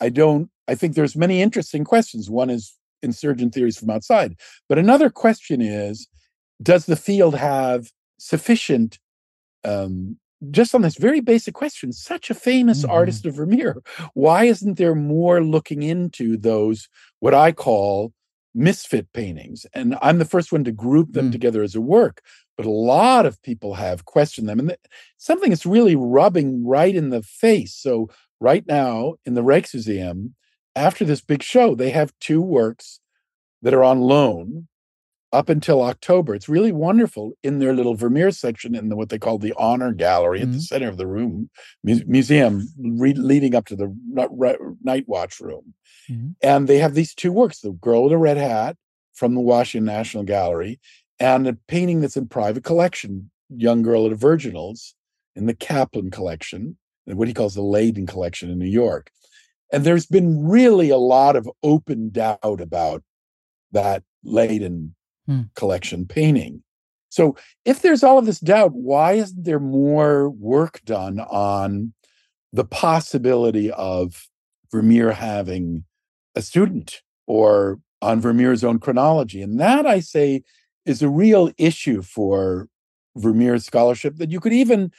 I 0.00 0.08
don't, 0.08 0.50
I 0.68 0.74
think 0.74 0.94
there's 0.94 1.16
many 1.16 1.42
interesting 1.42 1.84
questions. 1.84 2.30
One 2.30 2.50
is 2.50 2.76
insurgent 3.02 3.54
theories 3.54 3.76
from 3.76 3.90
outside. 3.90 4.36
But 4.68 4.78
another 4.78 5.10
question 5.10 5.60
is, 5.60 6.08
does 6.62 6.86
the 6.86 6.96
field 6.96 7.34
have 7.34 7.90
sufficient 8.22 8.98
um, 9.64 10.18
just 10.50 10.74
on 10.74 10.82
this 10.82 10.96
very 10.96 11.20
basic 11.20 11.54
question, 11.54 11.92
such 11.92 12.28
a 12.28 12.34
famous 12.34 12.82
mm-hmm. 12.82 12.90
artist 12.90 13.24
of 13.26 13.36
Vermeer, 13.36 13.80
why 14.14 14.44
isn't 14.44 14.76
there 14.76 14.94
more 14.94 15.42
looking 15.42 15.84
into 15.84 16.36
those, 16.36 16.88
what 17.20 17.32
I 17.32 17.52
call 17.52 18.12
misfit 18.52 19.12
paintings? 19.12 19.66
And 19.72 19.96
I'm 20.02 20.18
the 20.18 20.24
first 20.24 20.50
one 20.50 20.64
to 20.64 20.72
group 20.72 21.12
them 21.12 21.28
mm. 21.28 21.32
together 21.32 21.62
as 21.62 21.76
a 21.76 21.80
work 21.80 22.22
but 22.56 22.66
a 22.66 22.70
lot 22.70 23.26
of 23.26 23.42
people 23.42 23.74
have 23.74 24.04
questioned 24.04 24.48
them. 24.48 24.58
And 24.58 24.68
th- 24.68 24.80
something 25.18 25.50
that's 25.50 25.66
really 25.66 25.96
rubbing 25.96 26.66
right 26.66 26.94
in 26.94 27.10
the 27.10 27.22
face. 27.22 27.74
So, 27.74 28.08
right 28.40 28.64
now 28.66 29.14
in 29.24 29.34
the 29.34 29.42
Rijksmuseum, 29.42 30.32
after 30.74 31.04
this 31.04 31.20
big 31.20 31.42
show, 31.42 31.74
they 31.74 31.90
have 31.90 32.12
two 32.20 32.40
works 32.40 33.00
that 33.62 33.74
are 33.74 33.84
on 33.84 34.00
loan 34.00 34.68
up 35.32 35.48
until 35.48 35.82
October. 35.82 36.34
It's 36.34 36.48
really 36.48 36.72
wonderful 36.72 37.32
in 37.42 37.58
their 37.58 37.72
little 37.72 37.94
Vermeer 37.94 38.30
section 38.30 38.74
in 38.74 38.88
the, 38.88 38.96
what 38.96 39.08
they 39.08 39.18
call 39.18 39.38
the 39.38 39.54
honor 39.56 39.92
gallery 39.92 40.40
mm-hmm. 40.40 40.48
at 40.48 40.52
the 40.52 40.58
mm-hmm. 40.58 40.74
center 40.74 40.88
of 40.88 40.98
the 40.98 41.06
room 41.06 41.48
mu- 41.82 42.04
museum, 42.06 42.68
re- 42.78 43.14
leading 43.14 43.54
up 43.54 43.66
to 43.66 43.76
the 43.76 43.94
re- 44.30 44.56
night 44.82 45.04
watch 45.08 45.40
room. 45.40 45.74
Mm-hmm. 46.10 46.30
And 46.42 46.68
they 46.68 46.78
have 46.78 46.94
these 46.94 47.14
two 47.14 47.32
works: 47.32 47.60
the 47.60 47.72
girl 47.72 48.04
with 48.04 48.12
a 48.12 48.18
red 48.18 48.36
hat 48.36 48.76
from 49.14 49.34
the 49.34 49.40
Washington 49.40 49.86
National 49.86 50.24
Gallery, 50.24 50.80
and 51.18 51.46
a 51.46 51.54
painting 51.68 52.00
that's 52.00 52.16
in 52.16 52.28
private 52.28 52.64
collection, 52.64 53.30
Young 53.48 53.82
Girl 53.82 54.06
at 54.06 54.12
a 54.12 54.16
Virginals, 54.16 54.92
in 55.34 55.46
the 55.46 55.54
Kaplan 55.54 56.10
collection, 56.10 56.76
what 57.06 57.28
he 57.28 57.34
calls 57.34 57.54
the 57.54 57.62
Leiden 57.62 58.06
collection 58.06 58.50
in 58.50 58.58
New 58.58 58.66
York. 58.66 59.10
And 59.72 59.84
there's 59.84 60.06
been 60.06 60.46
really 60.46 60.90
a 60.90 60.98
lot 60.98 61.36
of 61.36 61.48
open 61.62 62.10
doubt 62.10 62.60
about 62.60 63.02
that 63.72 64.02
Leiden 64.22 64.94
hmm. 65.26 65.42
collection 65.54 66.06
painting. 66.06 66.62
So 67.08 67.36
if 67.64 67.82
there's 67.82 68.02
all 68.02 68.18
of 68.18 68.26
this 68.26 68.40
doubt, 68.40 68.72
why 68.72 69.12
isn't 69.12 69.44
there 69.44 69.60
more 69.60 70.30
work 70.30 70.80
done 70.84 71.20
on 71.20 71.92
the 72.52 72.64
possibility 72.64 73.70
of 73.70 74.28
Vermeer 74.70 75.12
having 75.12 75.84
a 76.34 76.40
student 76.40 77.02
or 77.26 77.78
on 78.00 78.20
Vermeer's 78.20 78.64
own 78.64 78.78
chronology? 78.78 79.42
And 79.42 79.60
that 79.60 79.86
I 79.86 80.00
say 80.00 80.42
is 80.86 81.02
a 81.02 81.08
real 81.08 81.50
issue 81.58 82.00
for 82.00 82.68
Vermeer's 83.16 83.66
scholarship 83.66 84.16
that 84.16 84.30
you 84.30 84.40
could 84.40 84.54
even 84.54 84.90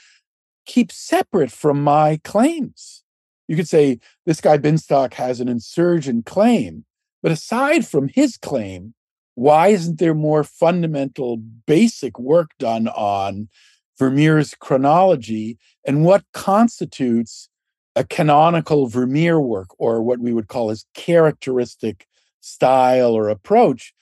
keep 0.66 0.92
separate 0.92 1.52
from 1.52 1.84
my 1.84 2.20
claims. 2.24 3.04
You 3.48 3.56
could 3.56 3.68
say 3.68 4.00
this 4.26 4.40
guy 4.40 4.58
Binstock 4.58 5.14
has 5.16 5.40
an 5.40 5.50
insurgent 5.50 6.26
claim, 6.26 6.86
but 7.22 7.32
aside 7.32 7.88
from 7.88 8.08
his 8.08 8.38
claim, 8.38 8.94
why 9.36 9.70
isn't 9.70 10.00
there 10.00 10.14
more 10.14 10.44
fundamental, 10.44 11.38
basic 11.38 12.20
work 12.20 12.52
done 12.60 12.88
on 12.90 13.50
Vermeer's 13.98 14.54
chronology 14.56 15.58
and 15.86 16.06
what 16.06 16.24
constitutes 16.34 17.50
a 17.96 18.04
canonical 18.04 18.88
Vermeer 18.88 19.40
work 19.40 19.70
or 19.78 20.02
what 20.02 20.20
we 20.20 20.34
would 20.34 20.48
call 20.48 20.70
his 20.70 20.86
characteristic 20.94 22.08
style 22.42 23.14
or 23.14 23.30
approach? 23.30 23.94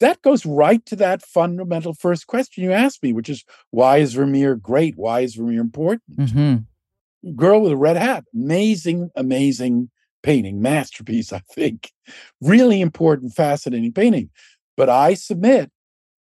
That 0.00 0.20
goes 0.20 0.44
right 0.44 0.84
to 0.86 0.96
that 0.96 1.22
fundamental 1.22 1.94
first 1.94 2.26
question 2.26 2.64
you 2.64 2.72
asked 2.72 3.02
me, 3.02 3.12
which 3.12 3.30
is 3.30 3.44
why 3.70 3.98
is 3.98 4.14
Vermeer 4.14 4.54
great? 4.54 4.96
Why 4.96 5.20
is 5.20 5.34
Vermeer 5.34 5.60
important? 5.60 6.02
Mm-hmm. 6.18 7.34
Girl 7.34 7.62
with 7.62 7.72
a 7.72 7.76
Red 7.76 7.96
Hat, 7.96 8.24
amazing, 8.34 9.10
amazing 9.16 9.90
painting, 10.26 10.60
masterpiece, 10.60 11.32
I 11.32 11.38
think. 11.38 11.92
Really 12.40 12.80
important, 12.80 13.32
fascinating 13.32 13.92
painting. 13.92 14.30
But 14.76 14.90
I 14.90 15.14
submit 15.14 15.70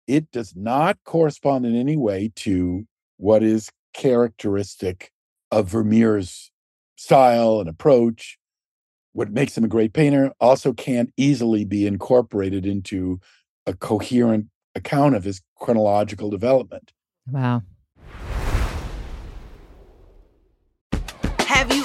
it 0.06 0.30
does 0.30 0.54
not 0.54 0.96
correspond 1.04 1.66
in 1.66 1.74
any 1.74 1.96
way 1.96 2.30
to 2.36 2.86
what 3.16 3.42
is 3.42 3.68
characteristic 3.92 5.10
of 5.50 5.66
Vermeer's 5.66 6.52
style 6.94 7.58
and 7.58 7.68
approach. 7.68 8.38
What 9.12 9.32
makes 9.32 9.58
him 9.58 9.64
a 9.64 9.68
great 9.68 9.92
painter 9.92 10.32
also 10.38 10.72
can't 10.72 11.12
easily 11.16 11.64
be 11.64 11.84
incorporated 11.84 12.64
into 12.64 13.18
a 13.66 13.74
coherent 13.74 14.46
account 14.76 15.16
of 15.16 15.24
his 15.24 15.42
chronological 15.56 16.30
development. 16.30 16.92
Wow. 17.28 17.62
Have 21.40 21.74
you 21.74 21.84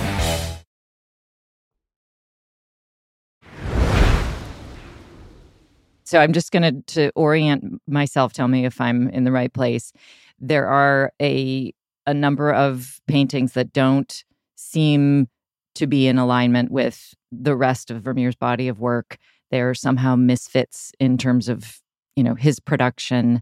So 6.11 6.19
I'm 6.19 6.33
just 6.33 6.51
going 6.51 6.83
to 6.87 7.09
orient 7.15 7.81
myself. 7.87 8.33
Tell 8.33 8.49
me 8.49 8.65
if 8.65 8.81
I'm 8.81 9.07
in 9.11 9.23
the 9.23 9.31
right 9.31 9.53
place. 9.53 9.93
There 10.41 10.67
are 10.67 11.13
a 11.21 11.73
a 12.05 12.13
number 12.13 12.51
of 12.51 12.99
paintings 13.07 13.53
that 13.53 13.71
don't 13.71 14.25
seem 14.55 15.29
to 15.75 15.87
be 15.87 16.07
in 16.07 16.17
alignment 16.17 16.69
with 16.69 17.13
the 17.31 17.55
rest 17.55 17.89
of 17.89 18.01
Vermeer's 18.01 18.35
body 18.35 18.67
of 18.67 18.81
work. 18.81 19.19
They're 19.51 19.73
somehow 19.73 20.17
misfits 20.17 20.91
in 20.99 21.17
terms 21.17 21.47
of 21.47 21.79
you 22.17 22.25
know 22.25 22.35
his 22.35 22.59
production. 22.59 23.41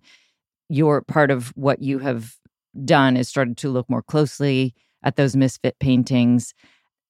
Your 0.70 1.02
part 1.02 1.32
of 1.32 1.48
what 1.56 1.82
you 1.82 1.98
have 1.98 2.36
done 2.86 3.18
is 3.18 3.28
started 3.28 3.58
to 3.58 3.70
look 3.70 3.90
more 3.90 4.04
closely 4.04 4.76
at 5.02 5.16
those 5.16 5.36
misfit 5.36 5.80
paintings, 5.80 6.54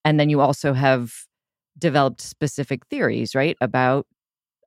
and 0.05 0.21
then 0.21 0.29
you 0.29 0.39
also 0.39 0.71
have 0.71 1.11
developed 1.77 2.21
specific 2.21 2.85
theories, 2.85 3.35
right, 3.35 3.57
about 3.59 4.07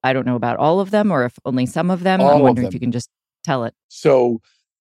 I 0.05 0.13
don't 0.13 0.27
know 0.27 0.37
about 0.37 0.59
all 0.59 0.81
of 0.81 0.91
them 0.91 1.11
or 1.11 1.25
if 1.25 1.39
only 1.45 1.67
some 1.67 1.91
of 1.91 2.03
them. 2.03 2.21
All 2.21 2.31
I'm 2.31 2.41
wondering 2.41 2.67
if 2.67 2.75
you 2.75 2.81
can 2.81 2.93
just 2.93 3.11
tell 3.45 3.65
it. 3.65 3.75
So, 3.89 4.41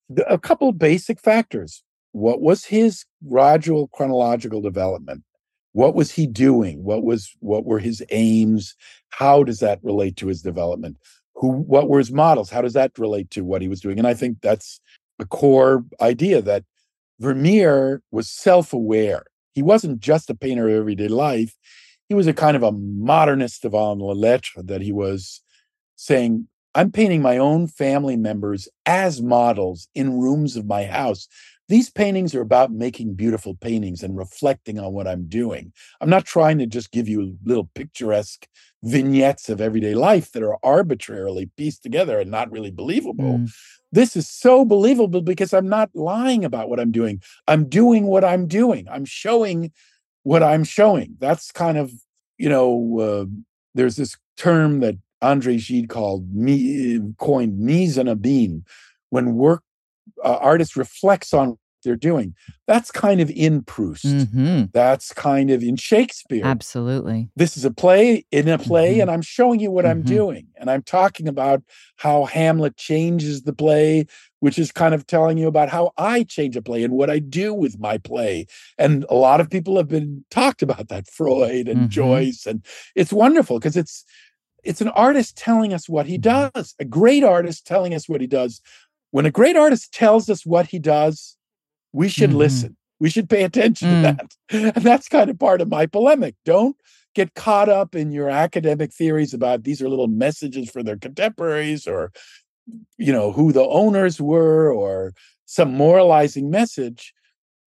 the, 0.10 0.27
a 0.31 0.38
couple 0.38 0.69
of 0.69 0.77
basic 0.77 1.19
factors. 1.19 1.84
What 2.13 2.41
was 2.41 2.65
his 2.65 3.05
gradual 3.27 3.88
chronological 3.88 4.60
development? 4.60 5.23
What 5.71 5.95
was 5.95 6.12
he 6.12 6.27
doing? 6.27 6.84
What 6.84 7.03
was 7.03 7.34
what 7.39 7.65
were 7.65 7.79
his 7.79 8.03
aims? 8.10 8.75
How 9.10 9.43
does 9.43 9.60
that 9.60 9.79
relate 9.81 10.17
to 10.17 10.27
his 10.27 10.41
development? 10.41 10.97
Who 11.36 11.51
what 11.51 11.88
were 11.88 11.99
his 11.99 12.12
models? 12.12 12.49
How 12.49 12.62
does 12.62 12.73
that 12.73 12.91
relate 12.99 13.29
to 13.31 13.45
what 13.45 13.62
he 13.62 13.69
was 13.69 13.79
doing? 13.79 13.97
And 13.97 14.07
I 14.07 14.13
think 14.13 14.39
that's 14.41 14.81
a 15.19 15.25
core 15.25 15.86
idea 16.01 16.41
that 16.41 16.65
Vermeer 17.19 18.01
was 18.12 18.27
self-aware. 18.27 19.23
He 19.53 19.62
wasn't 19.62 19.99
just 19.99 20.29
a 20.29 20.36
painter 20.36 20.67
of 20.67 20.75
everyday 20.75 21.07
life. 21.07 21.55
He 22.12 22.15
was 22.15 22.28
a 22.28 22.34
kind 22.34 22.58
of 22.58 22.63
a 22.63 22.74
modernist 22.74 23.63
avant 23.63 24.02
la 24.02 24.12
lettre 24.12 24.62
that 24.63 24.82
he 24.82 24.91
was 24.91 25.39
saying, 25.95 26.50
I'm 26.76 26.91
painting 26.91 27.21
my 27.21 27.38
own 27.38 27.67
family 27.67 28.17
members 28.17 28.67
as 28.86 29.21
models 29.21 29.88
in 29.95 30.19
rooms 30.19 30.58
of 30.58 30.65
my 30.65 30.84
house. 30.84 31.30
These 31.69 31.89
paintings 31.89 32.36
are 32.36 32.41
about 32.41 32.69
making 32.69 33.13
beautiful 33.13 33.56
paintings 33.56 34.04
and 34.04 34.17
reflecting 34.17 34.78
on 34.78 34.91
what 34.91 35.08
I'm 35.08 35.30
doing. 35.30 35.71
I'm 36.02 36.10
not 36.10 36.26
trying 36.26 36.58
to 36.58 36.65
just 36.65 36.91
give 36.91 37.08
you 37.08 37.38
little 37.45 37.69
picturesque 37.76 38.45
vignettes 38.84 39.47
of 39.47 39.62
everyday 39.62 39.95
life 39.95 40.34
that 40.34 40.43
are 40.43 40.58
arbitrarily 40.63 41.50
pieced 41.56 41.82
together 41.82 42.19
and 42.19 42.30
not 42.30 42.52
really 42.52 42.71
believable. 42.71 43.38
Mm. 43.38 43.54
This 43.93 44.17
is 44.17 44.28
so 44.28 44.65
believable 44.65 45.21
because 45.21 45.54
I'm 45.54 45.69
not 45.69 45.91
lying 45.93 46.43
about 46.43 46.67
what 46.67 46.82
I'm 46.82 46.91
doing. 46.91 47.21
I'm 47.47 47.69
doing 47.69 48.06
what 48.06 48.26
I'm 48.26 48.47
doing. 48.47 48.86
I'm 48.91 49.06
showing 49.06 49.71
what 50.23 50.43
I'm 50.43 50.63
showing. 50.63 51.17
That's 51.19 51.51
kind 51.51 51.77
of, 51.77 51.91
you 52.38 52.49
know, 52.49 52.99
uh, 52.99 53.25
there's 53.73 53.95
this 53.95 54.17
term 54.38 54.79
that 54.81 54.95
Andre 55.21 55.57
Gide 55.57 55.89
called 55.89 56.34
me 56.34 56.99
coined 57.17 57.60
mise 57.60 57.97
en 57.97 58.07
abîme, 58.07 58.63
when 59.10 59.36
work 59.36 59.63
uh, 60.23 60.38
artist 60.38 60.75
reflects 60.75 61.34
on 61.34 61.57
they're 61.84 61.96
doing. 61.96 62.36
That's 62.67 62.91
kind 62.91 63.22
of 63.22 63.30
in 63.30 63.63
Proust. 63.63 64.06
Mm-hmm. 64.06 64.65
That's 64.74 65.13
kind 65.13 65.50
of 65.50 65.63
in 65.63 65.76
Shakespeare. 65.76 66.46
Absolutely. 66.46 67.30
This 67.36 67.58
is 67.58 67.65
a 67.65 67.72
play 67.72 68.26
in 68.32 68.48
a 68.48 68.58
play, 68.58 68.98
Mhm. 68.98 69.02
and 69.04 69.12
I'm 69.12 69.22
showing 69.22 69.60
you 69.60 69.72
what 69.72 69.86
I'm 69.86 70.04
Mhm. 70.04 70.08
doing. 70.08 70.48
And 70.58 70.70
I'm 70.70 70.84
talking 70.84 71.28
about 71.28 71.63
how 71.98 72.26
Hamlet 72.26 72.78
changes 72.78 73.44
the 73.44 73.54
play, 73.54 74.06
which 74.39 74.58
is 74.58 74.72
kind 74.72 74.94
of 74.94 75.06
telling 75.08 75.38
you 75.38 75.48
about 75.48 75.70
how 75.70 75.91
I 75.98 76.24
change 76.24 76.56
a 76.56 76.62
play 76.62 76.84
and 76.84 76.94
what 76.94 77.10
I 77.10 77.20
do 77.20 77.54
with 77.54 77.80
my 77.80 77.98
play. 77.98 78.46
And 78.78 79.06
a 79.10 79.15
lot 79.15 79.41
of 79.41 79.50
people 79.50 79.78
have 79.78 79.88
been 79.88 80.24
talked 80.32 80.62
about 80.62 80.88
that, 80.89 81.08
Freud 81.08 81.67
and 81.67 81.82
Mhm. 81.82 81.89
Joyce. 81.89 82.46
And 82.46 82.63
it's 82.96 83.13
wonderful 83.13 83.60
because 83.60 83.78
it's 83.78 84.06
it's 84.63 84.80
an 84.80 84.89
artist 84.89 85.36
telling 85.36 85.74
us 85.74 85.89
what 85.89 86.06
he 86.06 86.20
Mhm. 86.20 86.52
does, 86.54 86.76
a 86.78 86.86
great 86.86 87.24
artist 87.24 87.65
telling 87.65 87.96
us 87.96 88.08
what 88.08 88.22
he 88.22 88.28
does. 88.28 88.62
When 89.10 89.26
a 89.26 89.32
great 89.32 89.56
artist 89.58 89.91
tells 89.91 90.30
us 90.30 90.46
what 90.46 90.67
he 90.67 90.78
does, 90.78 91.36
we 91.93 92.10
should 92.10 92.32
Mhm. 92.32 92.36
listen. 92.38 92.77
We 92.99 93.10
should 93.10 93.30
pay 93.30 93.43
attention 93.43 93.89
Mm. 93.89 93.95
to 93.95 94.01
that. 94.01 94.36
And 94.75 94.84
that's 94.86 95.08
kind 95.08 95.30
of 95.30 95.39
part 95.39 95.62
of 95.62 95.69
my 95.69 95.86
polemic. 95.86 96.36
Don't 96.45 96.75
get 97.15 97.34
caught 97.34 97.67
up 97.69 97.95
in 97.95 98.12
your 98.12 98.30
academic 98.30 98.93
theories 98.93 99.34
about 99.34 99.63
these 99.63 99.82
are 99.82 99.89
little 99.89 100.08
messages 100.08 100.69
for 100.69 100.84
their 100.84 100.97
contemporaries 100.97 101.88
or 101.88 102.12
you 102.97 103.12
know 103.12 103.32
who 103.32 103.51
the 103.51 103.63
owners 103.65 104.21
were 104.21 104.71
or 104.71 105.13
some 105.45 105.73
moralizing 105.73 106.49
message 106.49 107.13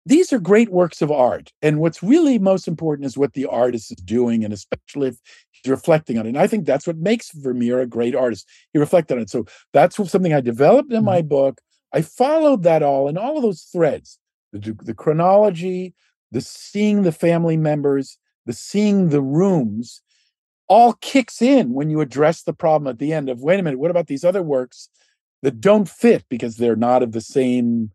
these 0.04 0.32
are 0.32 0.38
great 0.38 0.70
works 0.70 1.00
of 1.00 1.10
art 1.10 1.52
and 1.62 1.78
what's 1.80 2.02
really 2.02 2.38
most 2.38 2.66
important 2.68 3.06
is 3.06 3.16
what 3.16 3.32
the 3.34 3.46
artist 3.46 3.90
is 3.92 3.98
doing 4.04 4.44
and 4.44 4.52
especially 4.52 5.08
if 5.08 5.16
he's 5.52 5.70
reflecting 5.70 6.18
on 6.18 6.26
it 6.26 6.30
and 6.30 6.38
i 6.38 6.46
think 6.46 6.66
that's 6.66 6.86
what 6.86 6.96
makes 6.98 7.30
vermeer 7.32 7.80
a 7.80 7.86
great 7.86 8.14
artist 8.14 8.46
he 8.72 8.78
reflected 8.78 9.14
on 9.16 9.22
it 9.22 9.30
so 9.30 9.44
that's 9.72 9.96
something 10.10 10.34
i 10.34 10.40
developed 10.40 10.92
in 10.92 11.04
my 11.04 11.22
book 11.22 11.60
i 11.92 12.02
followed 12.02 12.62
that 12.62 12.82
all 12.82 13.08
and 13.08 13.18
all 13.18 13.36
of 13.36 13.42
those 13.42 13.62
threads 13.62 14.18
the, 14.52 14.76
the 14.82 14.94
chronology 14.94 15.94
the 16.32 16.40
seeing 16.40 17.02
the 17.02 17.12
family 17.12 17.56
members 17.56 18.18
the 18.46 18.52
seeing 18.52 19.08
the 19.10 19.22
rooms 19.22 20.02
all 20.68 20.92
kicks 20.94 21.42
in 21.42 21.72
when 21.72 21.90
you 21.90 22.00
address 22.00 22.42
the 22.42 22.52
problem 22.52 22.88
at 22.88 22.98
the 22.98 23.12
end 23.12 23.28
of 23.28 23.42
wait 23.42 23.60
a 23.60 23.62
minute 23.62 23.78
what 23.78 23.90
about 23.90 24.06
these 24.06 24.24
other 24.24 24.42
works 24.42 24.88
that 25.42 25.60
don't 25.60 25.88
fit 25.88 26.24
because 26.28 26.56
they're 26.56 26.76
not 26.76 27.02
of 27.02 27.12
the 27.12 27.20
same 27.20 27.90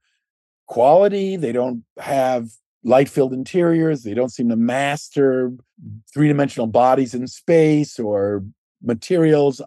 quality 0.67 1.35
they 1.35 1.51
don't 1.51 1.83
have 1.99 2.49
light 2.83 3.09
filled 3.09 3.33
interiors 3.33 4.03
they 4.03 4.13
don't 4.13 4.31
seem 4.31 4.49
to 4.49 4.55
master 4.55 5.51
three-dimensional 6.13 6.67
bodies 6.67 7.13
in 7.13 7.27
space 7.27 7.99
or 7.99 8.43
materials 8.83 9.61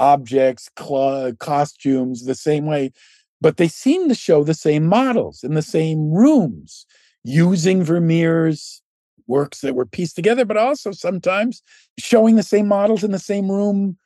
objects 0.00 0.70
cl- 0.78 1.34
costumes 1.36 2.24
the 2.24 2.34
same 2.34 2.66
way 2.66 2.92
but 3.40 3.56
they 3.56 3.68
seem 3.68 4.08
to 4.08 4.14
show 4.14 4.42
the 4.42 4.54
same 4.54 4.86
models 4.86 5.42
in 5.42 5.54
the 5.54 5.62
same 5.62 6.10
rooms 6.10 6.86
using 7.24 7.82
vermeer's 7.82 8.82
works 9.26 9.60
that 9.60 9.74
were 9.74 9.86
pieced 9.86 10.16
together 10.16 10.44
but 10.44 10.56
also 10.56 10.90
sometimes 10.90 11.62
showing 11.98 12.36
the 12.36 12.42
same 12.42 12.66
models 12.66 13.04
in 13.04 13.12
the 13.12 13.18
same 13.18 13.50
room 13.50 13.96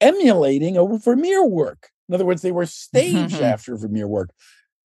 emulating 0.00 0.76
a 0.76 0.98
vermeer 0.98 1.44
work. 1.44 1.90
In 2.08 2.14
other 2.14 2.24
words 2.24 2.42
they 2.42 2.52
were 2.52 2.66
staged 2.66 3.34
after 3.40 3.76
vermeer 3.76 4.08
work. 4.08 4.30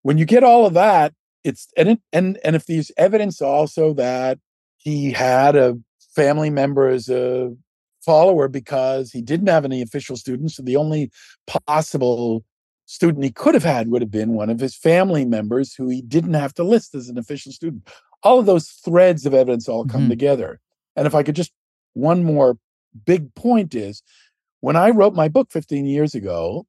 When 0.02 0.18
you 0.18 0.24
get 0.24 0.44
all 0.44 0.66
of 0.66 0.74
that 0.74 1.14
it's 1.44 1.68
and 1.76 1.90
it, 1.90 2.00
and 2.12 2.38
and 2.44 2.54
if 2.56 2.66
there's 2.66 2.92
evidence 2.96 3.40
also 3.40 3.94
that 3.94 4.38
he 4.76 5.12
had 5.12 5.56
a 5.56 5.78
family 6.14 6.50
member 6.50 6.88
as 6.88 7.08
a 7.08 7.54
follower 8.04 8.48
because 8.48 9.10
he 9.10 9.22
didn't 9.22 9.46
have 9.46 9.64
any 9.64 9.82
official 9.82 10.16
students 10.16 10.56
so 10.56 10.62
the 10.62 10.76
only 10.76 11.10
possible 11.66 12.44
student 12.90 13.22
he 13.22 13.30
could 13.30 13.54
have 13.54 13.62
had 13.62 13.88
would 13.88 14.02
have 14.02 14.10
been 14.10 14.32
one 14.32 14.50
of 14.50 14.58
his 14.58 14.74
family 14.74 15.24
members 15.24 15.74
who 15.74 15.88
he 15.88 16.02
didn't 16.02 16.34
have 16.34 16.52
to 16.52 16.64
list 16.64 16.92
as 16.92 17.08
an 17.08 17.16
official 17.16 17.52
student. 17.52 17.88
All 18.24 18.40
of 18.40 18.46
those 18.46 18.68
threads 18.68 19.24
of 19.24 19.32
evidence 19.32 19.68
all 19.68 19.84
come 19.84 20.06
Mhm. 20.06 20.08
together. 20.08 20.60
And 20.96 21.06
if 21.06 21.14
i 21.14 21.22
could 21.22 21.36
just 21.36 21.52
one 21.94 22.24
more 22.24 22.58
big 23.06 23.32
point 23.34 23.74
is 23.76 24.02
when 24.60 24.74
i 24.74 24.90
wrote 24.90 25.14
my 25.14 25.28
book 25.28 25.52
15 25.52 25.86
years 25.86 26.14
ago 26.16 26.66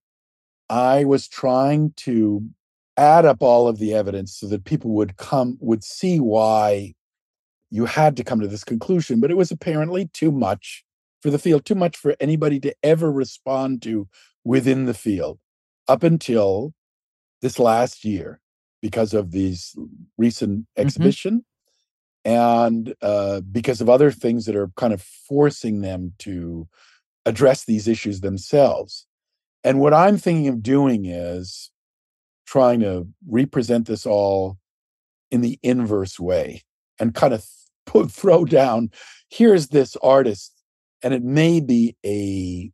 i 0.69 1.03
was 1.03 1.27
trying 1.27 1.91
to 1.97 2.43
add 2.97 3.25
up 3.25 3.41
all 3.41 3.67
of 3.67 3.79
the 3.79 3.91
evidence 3.93 4.35
so 4.37 4.47
that 4.47 4.63
people 4.63 4.91
would 4.91 5.17
come 5.17 5.57
would 5.59 5.83
see 5.83 6.19
why 6.19 6.93
you 7.71 7.85
had 7.85 8.15
to 8.17 8.23
come 8.23 8.39
to 8.39 8.47
this 8.47 8.63
conclusion 8.63 9.19
but 9.19 9.31
it 9.31 9.37
was 9.37 9.49
apparently 9.51 10.07
too 10.13 10.31
much 10.31 10.83
for 11.21 11.31
the 11.31 11.39
field 11.39 11.65
too 11.65 11.75
much 11.75 11.97
for 11.97 12.15
anybody 12.19 12.59
to 12.59 12.73
ever 12.83 13.11
respond 13.11 13.81
to 13.81 14.07
within 14.43 14.85
the 14.85 14.93
field 14.93 15.39
up 15.87 16.03
until 16.03 16.73
this 17.41 17.59
last 17.59 18.05
year 18.05 18.39
because 18.81 19.13
of 19.13 19.31
these 19.31 19.75
recent 20.17 20.65
exhibition 20.77 21.45
and 22.23 22.93
uh, 23.01 23.41
because 23.51 23.81
of 23.81 23.89
other 23.89 24.11
things 24.11 24.45
that 24.45 24.55
are 24.55 24.71
kind 24.77 24.93
of 24.93 25.01
forcing 25.01 25.81
them 25.81 26.13
to 26.19 26.67
address 27.25 27.65
these 27.65 27.87
issues 27.87 28.21
themselves. 28.21 29.05
And 29.63 29.79
what 29.79 29.93
i'm 29.93 30.17
thinking 30.17 30.47
of 30.47 30.63
doing 30.63 31.05
is 31.05 31.71
trying 32.45 32.79
to 32.81 33.07
represent 33.27 33.87
this 33.87 34.05
all 34.05 34.57
in 35.29 35.41
the 35.41 35.59
inverse 35.63 36.19
way 36.19 36.63
and 36.99 37.15
kind 37.15 37.33
of 37.33 37.45
put 37.85 38.11
throw 38.11 38.45
down 38.45 38.89
here's 39.29 39.69
this 39.69 39.97
artist 40.03 40.53
and 41.01 41.13
it 41.13 41.23
may 41.23 41.59
be 41.59 41.95
a 42.05 42.71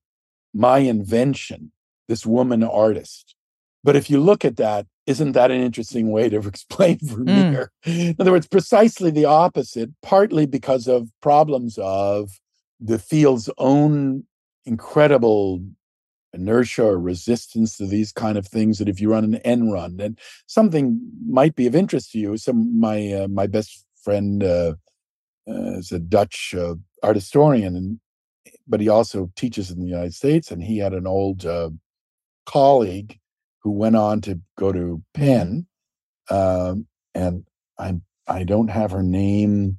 my 0.54 0.80
invention 0.80 1.72
this 2.08 2.26
woman 2.26 2.63
artist. 2.63 3.36
But 3.84 3.96
if 3.96 4.10
you 4.10 4.20
look 4.20 4.46
at 4.46 4.58
that 4.58 4.88
isn't 5.08 5.32
that 5.32 5.52
an 5.52 5.62
interesting 5.62 6.12
way 6.12 6.30
to 6.30 6.38
explain 6.48 7.00
vermeer? 7.02 7.72
In 7.86 8.15
other 8.20 8.32
words 8.32 8.48
precisely 8.48 9.10
the 9.10 9.26
opposite 9.26 9.89
partly 10.02 10.46
because 10.46 10.88
of 10.88 11.10
problems 11.22 11.80
of 11.82 12.32
the 12.80 13.00
field's 13.00 13.50
own 13.58 14.26
incredible 14.65 15.63
inertia 16.34 16.84
or 16.84 17.00
resistance 17.00 17.78
to 17.78 17.88
these 17.88 18.12
kind 18.12 18.38
of 18.38 18.46
things 18.46 18.78
that 18.78 18.89
if 18.89 19.00
you 19.00 19.10
run 19.10 19.24
an 19.24 19.38
end 19.38 19.72
run 19.72 20.00
and 20.00 20.20
something 20.46 21.00
might 21.28 21.56
be 21.56 21.65
of 21.65 21.76
interest 21.76 22.12
to 22.12 22.20
you. 22.20 22.38
Some 22.38 22.80
my 22.80 23.13
uh, 23.13 23.28
my 23.30 23.48
best 23.48 23.86
friend 24.04 24.43
uh, 24.43 24.74
uh, 25.48 25.78
is 25.78 25.91
a 25.91 26.00
dutch 26.00 26.54
uh, 26.58 26.76
art 27.02 27.15
historian 27.15 27.76
and 27.76 28.00
but 28.67 28.82
he 28.82 28.89
also 28.89 29.32
teaches 29.36 29.72
in 29.72 29.80
the 29.80 29.88
united 29.88 30.13
states 30.13 30.52
and 30.52 30.62
he 30.63 30.78
had 30.78 30.93
an 30.93 31.08
old 31.08 31.46
uh, 31.46 31.70
colleague 32.48 33.20
who 33.62 33.72
went 33.72 33.96
on 33.96 34.22
to 34.22 34.40
go 34.58 34.72
to 34.72 35.04
penn 35.14 35.68
um, 36.30 36.88
and 37.14 37.46
i 37.78 37.94
i 38.28 38.44
don't 38.44 38.70
have 38.70 38.92
her 38.92 39.04
name 39.04 39.78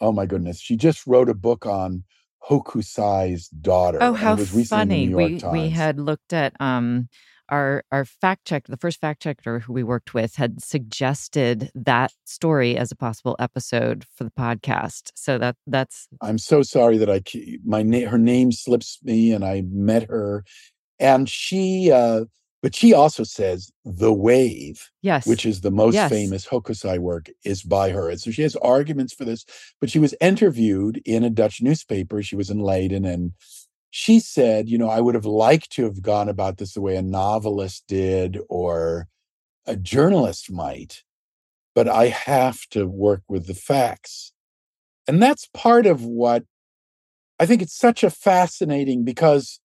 oh 0.00 0.12
my 0.12 0.26
goodness 0.26 0.60
she 0.60 0.76
just 0.76 1.06
wrote 1.06 1.28
a 1.28 1.34
book 1.34 1.66
on 1.66 2.04
Hokusai's 2.48 3.48
daughter. 3.48 3.98
Oh, 4.00 4.14
how 4.14 4.34
it 4.34 4.52
was 4.52 4.68
funny! 4.68 5.06
the 5.06 5.12
New 5.12 5.18
York 5.18 5.32
We 5.32 5.38
Times. 5.38 5.52
we 5.52 5.68
had 5.70 6.00
looked 6.00 6.32
at 6.32 6.54
um 6.60 7.08
our 7.48 7.84
our 7.90 8.04
fact 8.04 8.46
check. 8.46 8.66
The 8.66 8.76
first 8.76 9.00
fact 9.00 9.22
checker 9.22 9.60
who 9.60 9.72
we 9.72 9.82
worked 9.82 10.14
with 10.14 10.36
had 10.36 10.62
suggested 10.62 11.70
that 11.74 12.12
story 12.24 12.76
as 12.76 12.92
a 12.92 12.96
possible 12.96 13.36
episode 13.38 14.04
for 14.14 14.24
the 14.24 14.30
podcast. 14.30 15.10
So 15.14 15.38
that 15.38 15.56
that's 15.66 16.08
I'm 16.20 16.38
so 16.38 16.62
sorry 16.62 16.98
that 16.98 17.10
I 17.10 17.22
my 17.64 17.82
name 17.82 18.08
her 18.08 18.18
name 18.18 18.52
slips 18.52 18.98
me 19.02 19.32
and 19.32 19.44
I 19.44 19.62
met 19.70 20.04
her 20.04 20.44
and 21.00 21.28
she 21.28 21.90
uh 21.92 22.24
but 22.60 22.74
she 22.74 22.92
also 22.92 23.22
says 23.22 23.70
the 23.84 24.12
wave 24.12 24.90
yes, 25.00 25.26
which 25.26 25.46
is 25.46 25.60
the 25.60 25.70
most 25.70 25.94
Yes. 25.94 26.10
famous 26.10 26.46
Hokusai 26.46 26.98
work 26.98 27.30
is 27.44 27.62
by 27.62 27.90
her. 27.90 28.10
And 28.10 28.20
so 28.20 28.32
she 28.32 28.42
has 28.42 28.56
arguments 28.56 29.12
for 29.14 29.24
this 29.24 29.44
but 29.80 29.90
she 29.90 29.98
was 29.98 30.14
interviewed 30.20 31.00
in 31.04 31.24
a 31.24 31.30
Dutch 31.30 31.62
newspaper. 31.62 32.22
She 32.22 32.36
was 32.36 32.50
in 32.50 32.58
Leiden 32.58 33.04
and 33.04 33.32
she 33.90 34.20
said 34.20 34.68
you 34.68 34.76
know 34.78 34.88
I 34.88 35.00
would 35.00 35.14
have 35.14 35.24
liked 35.26 35.70
to 35.72 35.84
have 35.84 36.02
gone 36.02 36.28
about 36.28 36.58
this 36.58 36.74
the 36.74 36.80
way 36.80 36.96
a 36.96 37.02
novelist 37.02 37.84
did 37.88 38.38
or 38.48 39.08
a 39.66 39.76
journalist 39.76 40.50
might 40.50 41.04
but 41.74 41.86
I 41.86 42.06
have 42.08 42.66
to 42.70 42.86
work 42.88 43.22
with 43.28 43.46
the 43.46 43.54
facts. 43.54 44.32
And 45.06 45.22
that's 45.22 45.48
part 45.54 45.86
of 45.86 46.04
what 46.04 46.42
I 47.38 47.46
think 47.46 47.62
it's 47.62 47.78
such 47.78 48.02
a 48.02 48.10
fascinating 48.10 49.04
because 49.04 49.60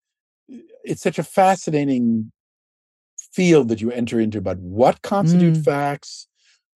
it's 0.84 1.02
such 1.02 1.17
a 1.19 1.24
fascinating 1.24 2.32
field 3.17 3.69
that 3.69 3.82
you 3.82 3.91
enter 3.91 4.19
into 4.19 4.38
about 4.38 4.60
what 4.60 5.02
constitute 5.02 5.56
Mm. 5.56 5.63
facts, 5.63 6.28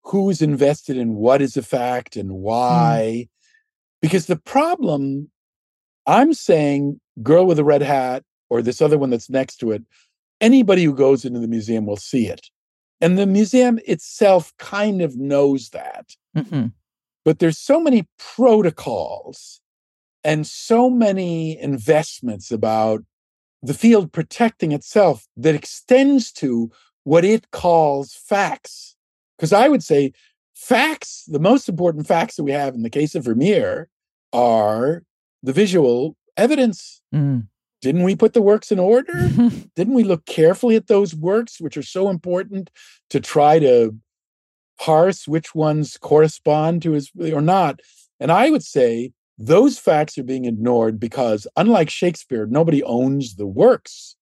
who's 0.04 0.42
invested 0.42 0.98
in 0.98 1.16
what 1.16 1.42
is 1.42 1.56
a 1.58 1.62
fact 1.62 2.16
and 2.16 2.32
why. 2.32 3.28
Because 4.02 4.26
the 4.28 4.38
problem, 4.38 5.30
I'm 6.06 6.34
saying, 6.34 7.00
Girl 7.22 7.46
with 7.46 7.60
a 7.60 7.64
Red 7.64 7.82
Hat 7.82 8.24
or 8.50 8.62
this 8.62 8.82
other 8.82 8.98
one 8.98 9.10
that's 9.10 9.30
next 9.30 9.58
to 9.58 9.72
it, 9.72 9.84
anybody 10.40 10.84
who 10.84 10.94
goes 10.94 11.26
into 11.26 11.40
the 11.40 11.48
museum 11.48 11.86
will 11.86 11.98
see 11.98 12.28
it. 12.28 12.48
And 13.02 13.18
the 13.18 13.26
museum 13.28 13.80
itself 13.86 14.54
kind 14.58 15.02
of 15.02 15.16
knows 15.18 15.70
that 15.70 16.16
Mhm. 16.36 16.74
but 17.26 17.40
there's 17.40 17.58
so 17.58 17.80
many 17.80 18.08
protocols 18.18 19.60
and 20.24 20.48
so 20.48 20.90
many 20.90 21.60
investments 21.60 22.52
about 22.52 23.04
the 23.62 23.74
field 23.74 24.12
protecting 24.12 24.72
itself 24.72 25.28
that 25.36 25.56
extends 25.56 26.32
to 26.32 26.72
what 27.04 27.24
it 27.24 27.52
calls 27.52 28.14
facts 28.14 28.96
Because 29.38 29.54
I 29.54 29.68
would 29.70 29.84
say 29.84 30.14
facts, 30.56 31.24
the 31.28 31.40
most 31.40 31.70
important 31.70 32.08
facts 32.08 32.36
that 32.36 32.44
we 32.44 32.52
have 32.52 32.76
in 32.76 32.84
the 32.84 32.90
case 32.90 33.16
of 33.16 33.24
Vermeer 33.24 33.88
are 34.34 35.04
the 35.44 35.54
visual 35.54 36.18
evidence. 36.36 37.02
Mm. 37.14 37.48
Didn't 37.82 38.04
we 38.04 38.16
put 38.16 38.34
the 38.34 38.42
works 38.42 38.72
in 38.72 38.80
order? 38.80 39.14
Didn't 39.76 39.94
we 39.94 40.04
look 40.04 40.26
carefully 40.26 40.76
at 40.76 40.88
those 40.88 41.16
works, 41.16 41.62
which 41.62 41.78
are 41.78 41.84
so 41.84 42.10
important 42.10 42.70
to 43.12 43.20
try 43.20 43.60
to 43.60 43.96
parse 44.80 45.28
which 45.28 45.56
ones 45.56 45.98
correspond 45.98 46.82
to 46.82 46.92
his 46.92 47.12
or 47.32 47.42
not? 47.42 47.80
And 48.20 48.32
I 48.32 48.50
would 48.50 48.64
say 48.64 49.14
those 49.38 49.78
facts 49.78 50.18
are 50.18 50.24
being 50.24 50.46
ignored 50.46 51.00
because, 51.00 51.48
unlike 51.56 51.90
Shakespeare, 51.90 52.46
nobody 52.46 52.84
owns 52.84 53.36
the 53.36 53.48
works. 53.48 54.16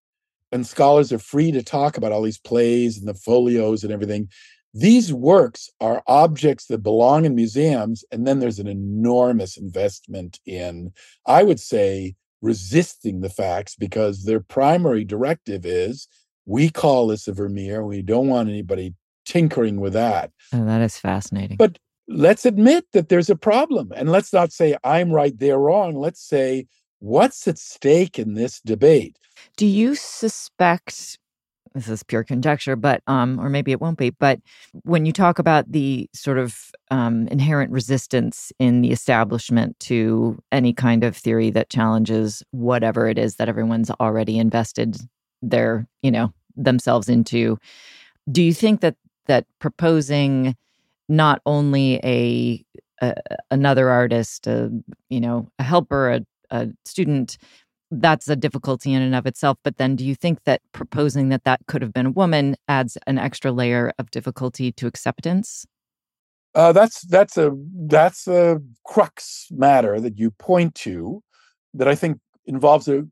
And 0.51 0.65
scholars 0.65 1.11
are 1.11 1.19
free 1.19 1.51
to 1.51 1.63
talk 1.63 1.97
about 1.97 2.11
all 2.11 2.21
these 2.21 2.37
plays 2.37 2.97
and 2.97 3.07
the 3.07 3.13
folios 3.13 3.83
and 3.83 3.91
everything. 3.91 4.29
These 4.73 5.13
works 5.13 5.69
are 5.79 6.03
objects 6.05 6.67
that 6.67 6.83
belong 6.83 7.25
in 7.25 7.33
museums, 7.33 8.03
and 8.11 8.27
then 8.27 8.39
there's 8.39 8.59
an 8.59 8.67
enormous 8.67 9.57
investment 9.57 10.39
in, 10.45 10.91
I 11.25 11.43
would 11.43 11.59
say, 11.59 12.15
resisting 12.41 13.21
the 13.21 13.29
facts 13.29 13.75
because 13.75 14.25
their 14.25 14.41
primary 14.41 15.05
directive 15.05 15.65
is 15.65 16.07
we 16.45 16.69
call 16.69 17.07
this 17.07 17.27
a 17.27 17.33
Vermeer. 17.33 17.83
We 17.85 18.01
don't 18.01 18.27
want 18.27 18.49
anybody 18.49 18.93
tinkering 19.25 19.79
with 19.79 19.93
that. 19.93 20.31
Oh, 20.53 20.65
that 20.65 20.81
is 20.81 20.97
fascinating. 20.97 21.57
But 21.57 21.79
let's 22.07 22.45
admit 22.45 22.85
that 22.93 23.09
there's 23.09 23.29
a 23.29 23.35
problem. 23.35 23.91
And 23.95 24.11
let's 24.11 24.33
not 24.33 24.51
say 24.51 24.75
I'm 24.83 25.11
right, 25.11 25.37
they're 25.37 25.59
wrong. 25.59 25.95
Let's 25.95 26.21
say 26.21 26.67
what's 26.99 27.47
at 27.47 27.57
stake 27.57 28.19
in 28.19 28.33
this 28.33 28.61
debate. 28.61 29.17
Do 29.57 29.65
you 29.65 29.95
suspect 29.95 31.17
this 31.75 31.89
is 31.89 32.03
pure 32.03 32.23
conjecture, 32.23 32.77
but 32.77 33.03
um, 33.05 33.37
or 33.39 33.49
maybe 33.49 33.71
it 33.71 33.81
won't 33.81 33.97
be. 33.97 34.09
But 34.09 34.39
when 34.83 35.05
you 35.05 35.11
talk 35.11 35.37
about 35.37 35.69
the 35.69 36.09
sort 36.13 36.37
of 36.37 36.71
um, 36.89 37.27
inherent 37.27 37.71
resistance 37.71 38.51
in 38.59 38.81
the 38.81 38.91
establishment 38.91 39.77
to 39.81 40.41
any 40.53 40.73
kind 40.73 41.03
of 41.03 41.17
theory 41.17 41.49
that 41.51 41.69
challenges 41.69 42.41
whatever 42.51 43.07
it 43.07 43.17
is 43.17 43.35
that 43.35 43.49
everyone's 43.49 43.91
already 43.99 44.39
invested 44.39 44.97
their, 45.41 45.85
you 46.01 46.11
know, 46.11 46.33
themselves 46.55 47.09
into, 47.09 47.59
do 48.31 48.41
you 48.41 48.53
think 48.53 48.79
that 48.79 48.95
that 49.27 49.45
proposing 49.59 50.55
not 51.07 51.41
only 51.45 51.99
a, 52.03 52.63
a 53.01 53.15
another 53.51 53.89
artist, 53.89 54.47
a 54.47 54.71
you 55.09 55.19
know, 55.19 55.49
a 55.59 55.63
helper, 55.63 56.11
a, 56.11 56.21
a 56.51 56.67
student 56.85 57.37
that's 57.91 58.27
a 58.27 58.35
difficulty 58.35 58.93
in 58.93 59.01
and 59.01 59.15
of 59.15 59.25
itself. 59.25 59.57
But 59.63 59.77
then, 59.77 59.95
do 59.95 60.05
you 60.05 60.15
think 60.15 60.43
that 60.45 60.61
proposing 60.71 61.29
that 61.29 61.43
that 61.43 61.61
could 61.67 61.81
have 61.81 61.93
been 61.93 62.07
a 62.07 62.11
woman 62.11 62.55
adds 62.67 62.97
an 63.07 63.17
extra 63.17 63.51
layer 63.51 63.93
of 63.99 64.11
difficulty 64.11 64.71
to 64.73 64.87
acceptance? 64.87 65.65
Uh, 66.53 66.71
that's 66.71 67.01
that's 67.01 67.37
a 67.37 67.51
that's 67.87 68.27
a 68.27 68.61
crux 68.85 69.47
matter 69.51 69.99
that 69.99 70.17
you 70.17 70.31
point 70.31 70.73
to, 70.75 71.21
that 71.73 71.87
I 71.87 71.95
think 71.95 72.19
involves 72.45 72.87
a 72.87 73.05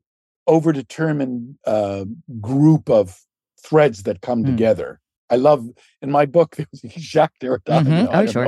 overdetermined 0.48 1.54
uh, 1.66 2.04
group 2.40 2.88
of 2.88 3.20
threads 3.62 4.04
that 4.04 4.20
come 4.20 4.42
mm. 4.42 4.46
together. 4.46 5.00
I 5.34 5.36
love 5.36 5.68
in 6.00 6.10
my 6.10 6.26
book 6.26 6.56
there's 6.82 6.94
Jacques 6.96 7.38
Derrida, 7.40 7.82
mm-hmm. 7.82 8.06
oh, 8.14 8.26
sure. 8.26 8.44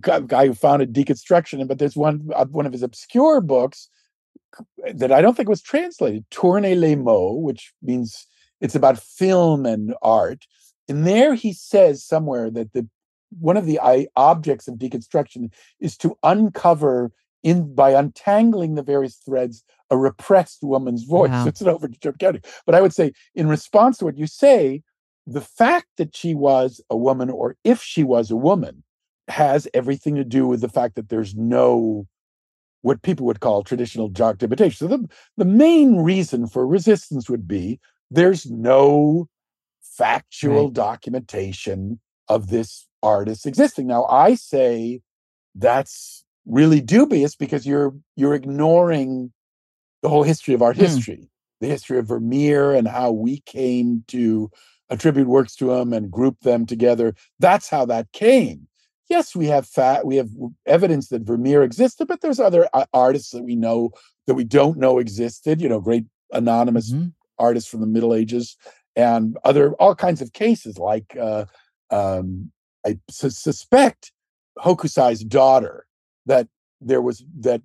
know, 0.00 0.20
guy 0.20 0.46
who 0.46 0.54
founded 0.54 0.92
deconstruction, 0.92 1.66
but 1.66 1.78
there's 1.78 1.96
one 1.96 2.28
uh, 2.34 2.44
one 2.46 2.66
of 2.66 2.72
his 2.72 2.82
obscure 2.82 3.40
books 3.40 3.88
that 4.94 5.12
I 5.12 5.20
don't 5.22 5.36
think 5.36 5.48
was 5.48 5.62
translated, 5.62 6.24
Tourner 6.30 6.74
les 6.74 6.96
mots, 6.96 7.42
which 7.42 7.72
means 7.82 8.26
it's 8.60 8.74
about 8.74 8.98
film 8.98 9.64
and 9.64 9.94
art. 10.02 10.44
And 10.88 11.06
there 11.06 11.34
he 11.34 11.52
says 11.52 12.04
somewhere 12.04 12.50
that 12.50 12.72
the 12.72 12.86
one 13.38 13.56
of 13.56 13.64
the 13.64 13.78
objects 14.16 14.68
of 14.68 14.74
deconstruction 14.74 15.52
is 15.78 15.96
to 15.98 16.18
uncover 16.22 17.12
in 17.42 17.74
by 17.74 17.90
untangling 17.92 18.74
the 18.74 18.82
various 18.82 19.16
threads 19.16 19.64
a 19.90 19.96
repressed 19.96 20.62
woman's 20.62 21.04
voice. 21.04 21.30
Wow. 21.30 21.46
It's 21.48 21.60
an 21.60 21.68
overdetermined 21.68 22.44
But 22.66 22.74
I 22.74 22.80
would 22.80 22.92
say, 22.92 23.12
in 23.34 23.48
response 23.48 23.98
to 23.98 24.04
what 24.04 24.18
you 24.18 24.26
say, 24.26 24.82
the 25.26 25.40
fact 25.40 25.86
that 25.96 26.16
she 26.16 26.34
was 26.34 26.80
a 26.90 26.96
woman, 26.96 27.30
or 27.30 27.56
if 27.64 27.82
she 27.82 28.02
was 28.02 28.30
a 28.30 28.36
woman, 28.36 28.82
has 29.28 29.68
everything 29.74 30.16
to 30.16 30.24
do 30.24 30.46
with 30.46 30.60
the 30.60 30.68
fact 30.68 30.96
that 30.96 31.08
there's 31.08 31.34
no 31.34 32.06
what 32.82 33.02
people 33.02 33.26
would 33.26 33.40
call 33.40 33.62
traditional 33.62 34.08
documentation. 34.08 34.88
So 34.88 34.96
the, 34.96 35.08
the 35.36 35.44
main 35.44 35.96
reason 35.96 36.46
for 36.46 36.66
resistance 36.66 37.28
would 37.28 37.46
be 37.46 37.78
there's 38.10 38.50
no 38.50 39.28
factual 39.82 40.64
right. 40.64 40.72
documentation 40.72 42.00
of 42.28 42.48
this 42.48 42.86
artist 43.02 43.46
existing. 43.46 43.86
Now 43.86 44.04
I 44.06 44.34
say 44.34 45.00
that's 45.54 46.24
really 46.46 46.80
dubious 46.80 47.36
because 47.36 47.66
you're 47.66 47.94
you're 48.16 48.34
ignoring 48.34 49.32
the 50.02 50.08
whole 50.08 50.22
history 50.22 50.54
of 50.54 50.62
art 50.62 50.76
mm. 50.76 50.80
history, 50.80 51.30
the 51.60 51.66
history 51.66 51.98
of 51.98 52.06
Vermeer 52.06 52.72
and 52.72 52.88
how 52.88 53.10
we 53.10 53.40
came 53.40 54.04
to 54.08 54.50
attribute 54.90 55.28
works 55.28 55.54
to 55.56 55.72
him 55.72 55.92
and 55.92 56.10
group 56.10 56.40
them 56.40 56.66
together. 56.66 57.14
That's 57.38 57.68
how 57.68 57.86
that 57.86 58.12
came 58.12 58.68
yes, 59.10 59.34
we 59.36 59.46
have 59.46 59.66
fat, 59.66 60.06
we 60.06 60.16
have 60.16 60.30
evidence 60.64 61.08
that 61.08 61.22
Vermeer 61.22 61.62
existed, 61.62 62.06
but 62.08 62.22
there's 62.22 62.40
other 62.40 62.68
uh, 62.72 62.86
artists 62.94 63.32
that 63.32 63.42
we 63.42 63.56
know 63.56 63.90
that 64.26 64.34
we 64.34 64.44
don't 64.44 64.78
know 64.78 64.98
existed. 64.98 65.60
You 65.60 65.68
know, 65.68 65.80
great 65.80 66.06
anonymous 66.32 66.92
mm-hmm. 66.92 67.08
artists 67.38 67.68
from 67.68 67.80
the 67.80 67.86
Middle 67.86 68.14
Ages, 68.14 68.56
and 68.96 69.36
other 69.44 69.74
all 69.74 69.94
kinds 69.94 70.22
of 70.22 70.32
cases. 70.32 70.78
Like 70.78 71.16
uh, 71.20 71.44
um, 71.90 72.50
I 72.86 72.98
su- 73.10 73.30
suspect 73.30 74.12
Hokusai's 74.58 75.24
daughter 75.24 75.86
that 76.24 76.48
there 76.80 77.02
was 77.02 77.24
that 77.40 77.60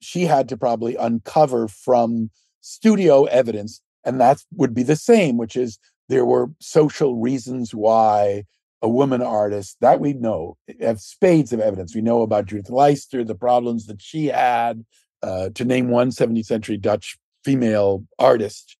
she 0.00 0.22
had 0.22 0.48
to 0.48 0.56
probably 0.56 0.96
uncover 0.96 1.68
from 1.68 2.30
studio 2.62 3.24
evidence, 3.24 3.80
and 4.04 4.20
that 4.20 4.38
would 4.54 4.74
be 4.74 4.82
the 4.82 4.96
same, 4.96 5.36
which 5.36 5.54
is 5.54 5.78
there 6.08 6.24
were 6.24 6.50
social 6.60 7.16
reasons 7.16 7.74
why 7.74 8.44
a 8.80 8.88
woman 8.88 9.22
artist 9.22 9.76
that 9.80 10.00
we 10.00 10.12
know 10.12 10.56
have 10.80 11.00
spades 11.00 11.52
of 11.52 11.60
evidence. 11.60 11.94
We 11.94 12.00
know 12.00 12.22
about 12.22 12.46
Judith 12.46 12.70
Leyster, 12.70 13.24
the 13.24 13.34
problems 13.34 13.86
that 13.86 14.00
she 14.00 14.26
had, 14.26 14.84
uh, 15.22 15.50
to 15.50 15.64
name 15.64 15.88
one 15.88 16.10
17th 16.10 16.46
century 16.46 16.76
Dutch 16.76 17.18
female 17.44 18.04
artist, 18.18 18.76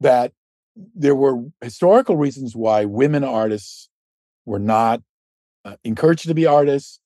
that 0.00 0.32
there 0.94 1.14
were 1.14 1.44
historical 1.60 2.16
reasons 2.16 2.54
why 2.54 2.84
women 2.84 3.24
artists 3.24 3.88
were 4.44 4.58
not 4.58 5.02
uh, 5.64 5.76
encouraged 5.84 6.26
to 6.26 6.34
be 6.34 6.46
artists 6.46 7.00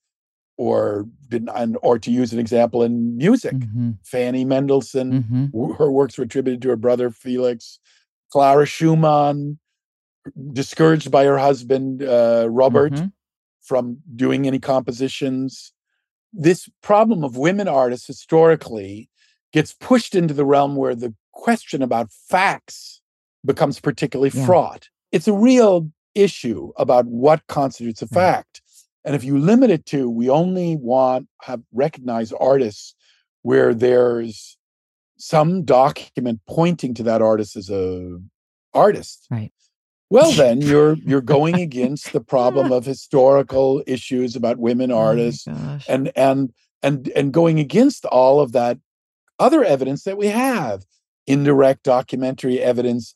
or 0.58 1.06
didn't 1.28 1.76
or 1.82 1.98
to 1.98 2.10
use 2.10 2.32
an 2.32 2.38
example 2.38 2.82
in 2.82 3.16
music 3.16 3.54
mm-hmm. 3.54 3.92
fanny 4.04 4.44
mendelssohn 4.44 5.22
mm-hmm. 5.22 5.72
her 5.72 5.90
works 5.90 6.18
were 6.18 6.24
attributed 6.24 6.60
to 6.60 6.68
her 6.68 6.76
brother 6.76 7.10
felix 7.10 7.80
clara 8.32 8.64
schumann 8.64 9.58
discouraged 10.54 11.10
by 11.10 11.24
her 11.24 11.38
husband 11.38 12.02
uh, 12.02 12.46
Robert 12.48 12.92
mm-hmm. 12.94 13.06
from 13.60 13.98
doing 14.16 14.46
any 14.46 14.58
compositions. 14.58 15.72
This 16.32 16.68
problem 16.82 17.24
of 17.24 17.36
women 17.36 17.68
artists 17.68 18.06
historically 18.06 19.10
gets 19.52 19.74
pushed 19.74 20.14
into 20.14 20.32
the 20.32 20.46
realm 20.46 20.76
where 20.76 20.94
the 20.94 21.14
question 21.32 21.82
about 21.82 22.10
facts 22.10 23.02
becomes 23.44 23.78
particularly 23.78 24.30
yeah. 24.32 24.46
fraught. 24.46 24.88
It's 25.10 25.28
a 25.28 25.34
real 25.34 25.90
issue 26.14 26.72
about 26.78 27.04
what 27.06 27.46
constitutes 27.48 28.00
a 28.00 28.06
fact. 28.06 28.62
And 29.04 29.14
if 29.14 29.24
you 29.24 29.38
limit 29.38 29.68
it 29.68 29.84
to 29.86 30.08
we 30.08 30.30
only 30.30 30.76
want 30.76 31.28
have 31.42 31.60
recognized 31.72 32.32
artists 32.40 32.94
where 33.42 33.74
there's 33.74 34.56
some 35.22 35.62
document 35.62 36.40
pointing 36.48 36.94
to 36.94 37.04
that 37.04 37.22
artist 37.22 37.54
as 37.54 37.70
a 37.70 38.18
artist. 38.74 39.28
Right. 39.30 39.52
Well 40.10 40.32
then 40.44 40.60
you're 40.60 40.94
you're 40.94 41.20
going 41.20 41.60
against 41.60 42.12
the 42.12 42.20
problem 42.20 42.72
of 42.72 42.84
historical 42.84 43.84
issues 43.86 44.34
about 44.34 44.58
women 44.58 44.90
oh 44.92 44.98
artists 44.98 45.46
oh 45.48 45.78
and 45.88 46.10
and 46.16 46.52
and 46.82 47.08
and 47.14 47.32
going 47.32 47.60
against 47.60 48.04
all 48.06 48.40
of 48.40 48.50
that 48.52 48.78
other 49.38 49.62
evidence 49.62 50.02
that 50.02 50.18
we 50.18 50.26
have 50.26 50.84
indirect 51.28 51.84
documentary 51.84 52.58
evidence 52.58 53.14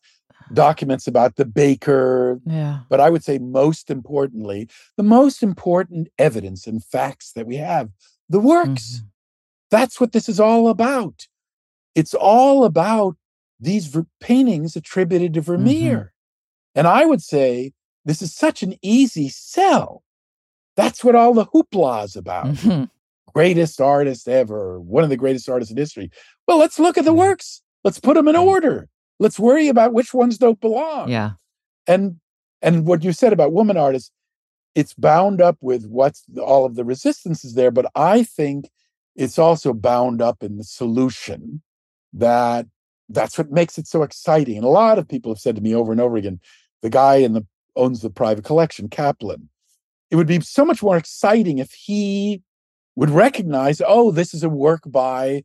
documents 0.53 1.09
about 1.09 1.35
the 1.35 1.45
baker. 1.45 2.41
Yeah. 2.47 2.83
But 2.89 3.01
i 3.01 3.11
would 3.11 3.25
say 3.25 3.39
most 3.39 3.91
importantly 3.91 4.69
the 4.97 5.03
most 5.03 5.43
important 5.43 6.07
evidence 6.21 6.69
and 6.69 6.85
facts 6.85 7.33
that 7.33 7.49
we 7.49 7.57
have 7.57 7.91
the 8.29 8.39
works. 8.39 8.99
Mm-hmm. 8.99 9.07
that's 9.73 10.01
what 10.01 10.13
this 10.13 10.29
is 10.29 10.39
all 10.39 10.69
about 10.69 11.27
it's 11.97 12.15
all 12.15 12.65
about 12.65 13.17
these 13.59 13.87
ver- 13.87 14.07
paintings 14.21 14.77
attributed 14.77 15.35
to 15.35 15.41
vermeer 15.41 15.97
mm-hmm. 15.97 16.07
And 16.77 16.87
I 16.87 17.07
would 17.07 17.23
say 17.23 17.73
this 18.05 18.23
is 18.23 18.33
such 18.35 18.63
an 18.63 18.75
easy 18.83 19.31
sell. 19.31 20.05
That's 20.77 21.03
what 21.03 21.15
all 21.17 21.33
the 21.33 21.47
hoopla 21.47 22.05
is 22.05 22.15
about. 22.15 22.47
Mm-hmm. 22.47 22.85
Greatest 23.33 23.81
artist 23.81 24.29
ever, 24.29 24.79
one 24.79 25.03
of 25.03 25.11
the 25.11 25.17
greatest 25.17 25.49
artists 25.49 25.73
in 25.73 25.79
history. 25.79 26.11
Well, 26.47 26.59
let's 26.59 26.79
look 26.79 26.99
at 26.99 27.05
the 27.05 27.15
works. 27.15 27.63
Let's 27.83 27.99
put 27.99 28.15
them 28.15 28.29
in 28.29 28.37
order. 28.37 28.89
Let's 29.19 29.39
worry 29.39 29.69
about 29.69 29.95
which 29.95 30.13
ones 30.13 30.37
don't 30.37 30.61
belong. 30.61 31.09
Yeah. 31.09 31.33
And 31.87 32.21
and 32.61 32.87
what 32.87 33.03
you 33.03 33.13
said 33.13 33.33
about 33.33 33.53
woman 33.53 33.77
artists, 33.79 34.11
it's 34.75 34.93
bound 34.93 35.41
up 35.41 35.57
with 35.63 35.87
what's 35.87 36.25
all 36.43 36.67
of 36.67 36.75
the 36.75 36.85
resistance 36.85 37.45
is 37.45 37.55
there, 37.55 37.71
but 37.71 37.91
I 37.95 38.23
think 38.23 38.69
it's 39.15 39.39
also 39.39 39.73
bound 39.73 40.21
up 40.21 40.43
in 40.43 40.59
the 40.59 40.65
solution 40.65 41.63
that 42.17 42.67
that's 43.09 43.39
what 43.39 43.51
makes 43.51 43.79
it 43.79 43.87
so 43.87 44.03
exciting. 44.03 44.57
And 44.57 44.65
a 44.65 44.69
lot 44.69 44.99
of 44.99 45.09
people 45.09 45.33
have 45.33 45.39
said 45.39 45.57
to 45.57 45.63
me 45.63 45.75
over 45.75 45.93
and 45.93 46.01
over 46.01 46.17
again, 46.17 46.41
the 46.83 46.91
guy 46.91 47.17
in 47.17 47.33
the 47.33 47.47
owns 47.77 48.01
the 48.01 48.11
private 48.11 48.45
collection, 48.45 48.89
Kaplan. 48.89 49.49
It 50.11 50.17
would 50.17 50.27
be 50.27 50.41
so 50.41 50.65
much 50.65 50.83
more 50.83 50.97
exciting 50.97 51.59
if 51.59 51.73
he 51.73 52.43
would 52.95 53.11
recognize, 53.11 53.83
oh, 53.87 54.11
this 54.11 54.33
is 54.33 54.43
a 54.43 54.49
work 54.49 54.83
by 54.87 55.45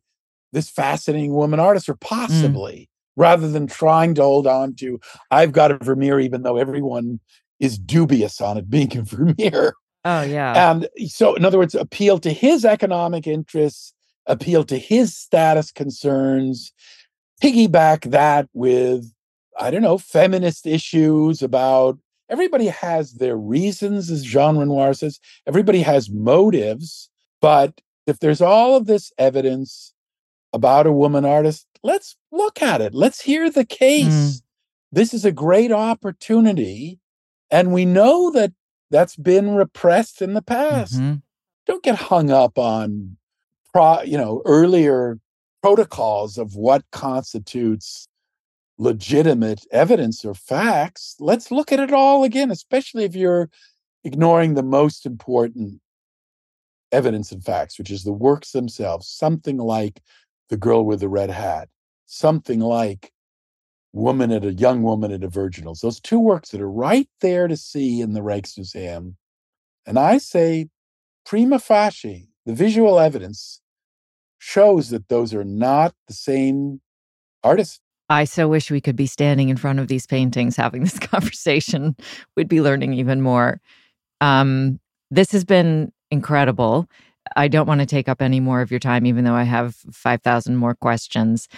this 0.52 0.70
fascinating 0.70 1.34
woman 1.34 1.60
artist, 1.60 1.88
or 1.88 1.94
mm. 1.94 2.00
possibly, 2.00 2.74
mm. 2.74 2.88
rather 3.16 3.48
than 3.48 3.66
trying 3.66 4.14
to 4.14 4.22
hold 4.22 4.46
on 4.46 4.74
to, 4.76 5.00
I've 5.30 5.52
got 5.52 5.70
a 5.70 5.78
Vermeer, 5.78 6.20
even 6.20 6.42
though 6.42 6.56
everyone 6.56 7.20
is 7.60 7.78
dubious 7.78 8.40
on 8.40 8.58
it 8.58 8.70
being 8.70 8.96
a 8.96 9.02
Vermeer. 9.02 9.74
Oh, 10.04 10.22
yeah. 10.22 10.70
And 10.70 10.88
so, 11.08 11.34
in 11.34 11.44
other 11.44 11.58
words, 11.58 11.74
appeal 11.74 12.18
to 12.20 12.32
his 12.32 12.64
economic 12.64 13.26
interests, 13.26 13.94
appeal 14.26 14.64
to 14.64 14.78
his 14.78 15.16
status 15.16 15.70
concerns, 15.70 16.72
piggyback 17.42 18.10
that 18.10 18.48
with, 18.52 19.12
I 19.58 19.70
don't 19.70 19.82
know, 19.82 19.98
feminist 19.98 20.66
issues 20.66 21.42
about 21.42 21.98
everybody 22.28 22.66
has 22.66 23.14
their 23.14 23.36
reasons, 23.36 24.10
as 24.10 24.22
Jean 24.22 24.56
Renoir 24.56 24.94
says, 24.94 25.20
everybody 25.46 25.82
has 25.82 26.10
motives. 26.10 27.10
But 27.40 27.80
if 28.06 28.20
there's 28.20 28.40
all 28.40 28.76
of 28.76 28.86
this 28.86 29.12
evidence 29.18 29.92
about 30.52 30.86
a 30.86 30.92
woman 30.92 31.24
artist, 31.24 31.66
let's 31.82 32.16
look 32.30 32.62
at 32.62 32.80
it. 32.80 32.94
Let's 32.94 33.20
hear 33.20 33.50
the 33.50 33.64
case. 33.64 34.06
Mm. 34.06 34.42
This 34.92 35.14
is 35.14 35.24
a 35.24 35.32
great 35.32 35.72
opportunity. 35.72 37.00
And 37.50 37.72
we 37.72 37.84
know 37.84 38.30
that 38.30 38.52
that's 38.90 39.16
been 39.16 39.54
repressed 39.54 40.22
in 40.22 40.34
the 40.34 40.42
past. 40.42 40.94
Mm-hmm. 40.94 41.16
Don't 41.66 41.82
get 41.82 41.96
hung 41.96 42.30
up 42.30 42.58
on 42.58 43.16
pro, 43.72 44.02
you 44.02 44.16
know, 44.16 44.42
earlier 44.44 45.18
protocols 45.62 46.38
of 46.38 46.56
what 46.56 46.84
constitutes 46.90 48.08
legitimate 48.78 49.64
evidence 49.70 50.24
or 50.24 50.34
facts, 50.34 51.14
let's 51.20 51.50
look 51.50 51.72
at 51.72 51.80
it 51.80 51.92
all 51.92 52.24
again, 52.24 52.50
especially 52.50 53.04
if 53.04 53.14
you're 53.14 53.48
ignoring 54.04 54.54
the 54.54 54.62
most 54.62 55.06
important 55.06 55.80
evidence 56.90 57.32
and 57.32 57.44
facts, 57.44 57.78
which 57.78 57.90
is 57.90 58.04
the 58.04 58.12
works 58.12 58.52
themselves, 58.52 59.08
something 59.08 59.56
like 59.56 60.02
The 60.48 60.56
Girl 60.56 60.84
with 60.84 61.00
the 61.00 61.08
Red 61.08 61.30
Hat, 61.30 61.68
something 62.06 62.60
like 62.60 63.12
Woman 63.92 64.32
at 64.32 64.44
a 64.44 64.52
Young 64.52 64.82
Woman 64.82 65.12
at 65.12 65.24
a 65.24 65.28
Virginals, 65.28 65.80
those 65.80 66.00
two 66.00 66.18
works 66.18 66.50
that 66.50 66.60
are 66.60 66.70
right 66.70 67.08
there 67.20 67.46
to 67.46 67.56
see 67.56 68.00
in 68.00 68.14
the 68.14 68.20
Rijksmuseum. 68.20 69.14
And 69.86 69.98
I 69.98 70.18
say, 70.18 70.68
prima 71.24 71.58
facie, 71.58 72.28
the 72.46 72.54
visual 72.54 72.98
evidence 72.98 73.61
shows 74.42 74.90
that 74.90 75.08
those 75.08 75.32
are 75.32 75.44
not 75.44 75.94
the 76.08 76.12
same 76.12 76.80
artists. 77.44 77.80
I 78.10 78.24
so 78.24 78.48
wish 78.48 78.72
we 78.72 78.80
could 78.80 78.96
be 78.96 79.06
standing 79.06 79.50
in 79.50 79.56
front 79.56 79.78
of 79.78 79.86
these 79.86 80.04
paintings 80.04 80.56
having 80.56 80.82
this 80.82 80.98
conversation. 81.12 81.94
We'd 82.36 82.48
be 82.48 82.60
learning 82.60 82.94
even 82.94 83.22
more. 83.22 83.60
Um, 84.20 84.80
this 85.12 85.30
has 85.30 85.44
been 85.44 85.92
incredible. 86.10 86.88
I 87.36 87.46
don't 87.46 87.68
want 87.68 87.80
to 87.82 87.86
take 87.86 88.08
up 88.08 88.20
any 88.20 88.40
more 88.40 88.60
of 88.60 88.72
your 88.72 88.80
time, 88.80 89.06
even 89.06 89.22
though 89.24 89.34
I 89.34 89.44
have 89.44 89.76
5,000 89.92 90.56
more 90.56 90.74
questions. 90.74 91.48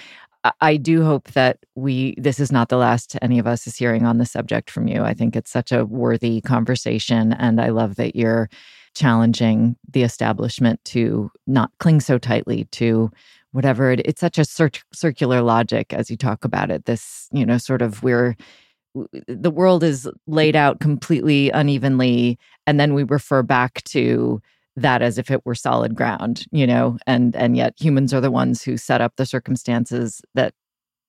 I 0.61 0.77
do 0.77 1.03
hope 1.05 1.29
that 1.33 1.61
we, 1.75 2.15
this 2.19 2.39
is 2.39 2.53
not 2.53 2.69
the 2.69 2.77
last 2.77 3.17
any 3.23 3.39
of 3.39 3.47
us 3.47 3.67
is 3.67 3.77
hearing 3.77 4.05
on 4.05 4.19
the 4.19 4.27
subject 4.27 4.71
from 4.71 4.89
you. 4.89 5.03
I 5.03 5.15
think 5.15 5.37
it's 5.37 5.51
such 5.51 5.73
a 5.73 5.87
worthy 5.87 6.43
conversation. 6.43 7.33
And 7.33 7.63
I 7.63 7.71
love 7.71 7.97
that 7.97 8.15
you're 8.15 8.51
challenging 8.95 9.77
the 9.91 10.03
establishment 10.03 10.83
to 10.85 11.31
not 11.47 11.71
cling 11.79 12.01
so 12.01 12.19
tightly 12.19 12.65
to 12.73 13.11
whatever 13.53 13.93
it, 13.93 14.01
it's 14.05 14.21
such 14.21 14.39
a 14.39 14.45
cir- 14.45 14.71
circular 14.93 15.41
logic 15.43 15.93
as 15.93 16.11
you 16.11 16.17
talk 16.17 16.45
about 16.45 16.71
it 16.71 16.85
this 16.87 17.29
you 17.33 17.45
know 17.45 17.59
sort 17.59 17.83
of 17.83 18.03
we're 18.03 18.37
the 19.27 19.51
world 19.51 19.83
is 19.83 20.09
laid 20.27 20.55
out 20.55 20.81
completely 20.81 21.51
unevenly 21.51 22.39
and 22.67 22.79
then 22.79 22.95
we 22.95 23.03
refer 23.03 23.43
back 23.43 23.83
to 23.85 24.41
that 24.77 25.03
as 25.03 25.19
if 25.19 25.31
it 25.31 25.45
were 25.45 25.55
solid 25.55 25.95
ground 25.95 26.47
you 26.51 26.67
know 26.67 26.99
and 27.07 27.35
and 27.37 27.57
yet 27.57 27.75
humans 27.79 28.15
are 28.15 28.21
the 28.21 28.31
ones 28.31 28.63
who 28.63 28.77
set 28.77 29.01
up 29.01 29.15
the 29.17 29.27
circumstances 29.27 30.21
that 30.35 30.55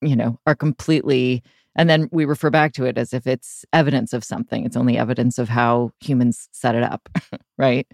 you 0.01 0.15
know 0.15 0.39
are 0.45 0.55
completely 0.55 1.43
and 1.75 1.89
then 1.89 2.09
we 2.11 2.25
refer 2.25 2.49
back 2.49 2.73
to 2.73 2.85
it 2.85 2.97
as 2.97 3.13
if 3.13 3.27
it's 3.27 3.65
evidence 3.73 4.13
of 4.13 4.23
something 4.23 4.65
it's 4.65 4.77
only 4.77 4.97
evidence 4.97 5.37
of 5.37 5.49
how 5.49 5.91
humans 5.99 6.49
set 6.51 6.75
it 6.75 6.83
up 6.83 7.09
right 7.57 7.87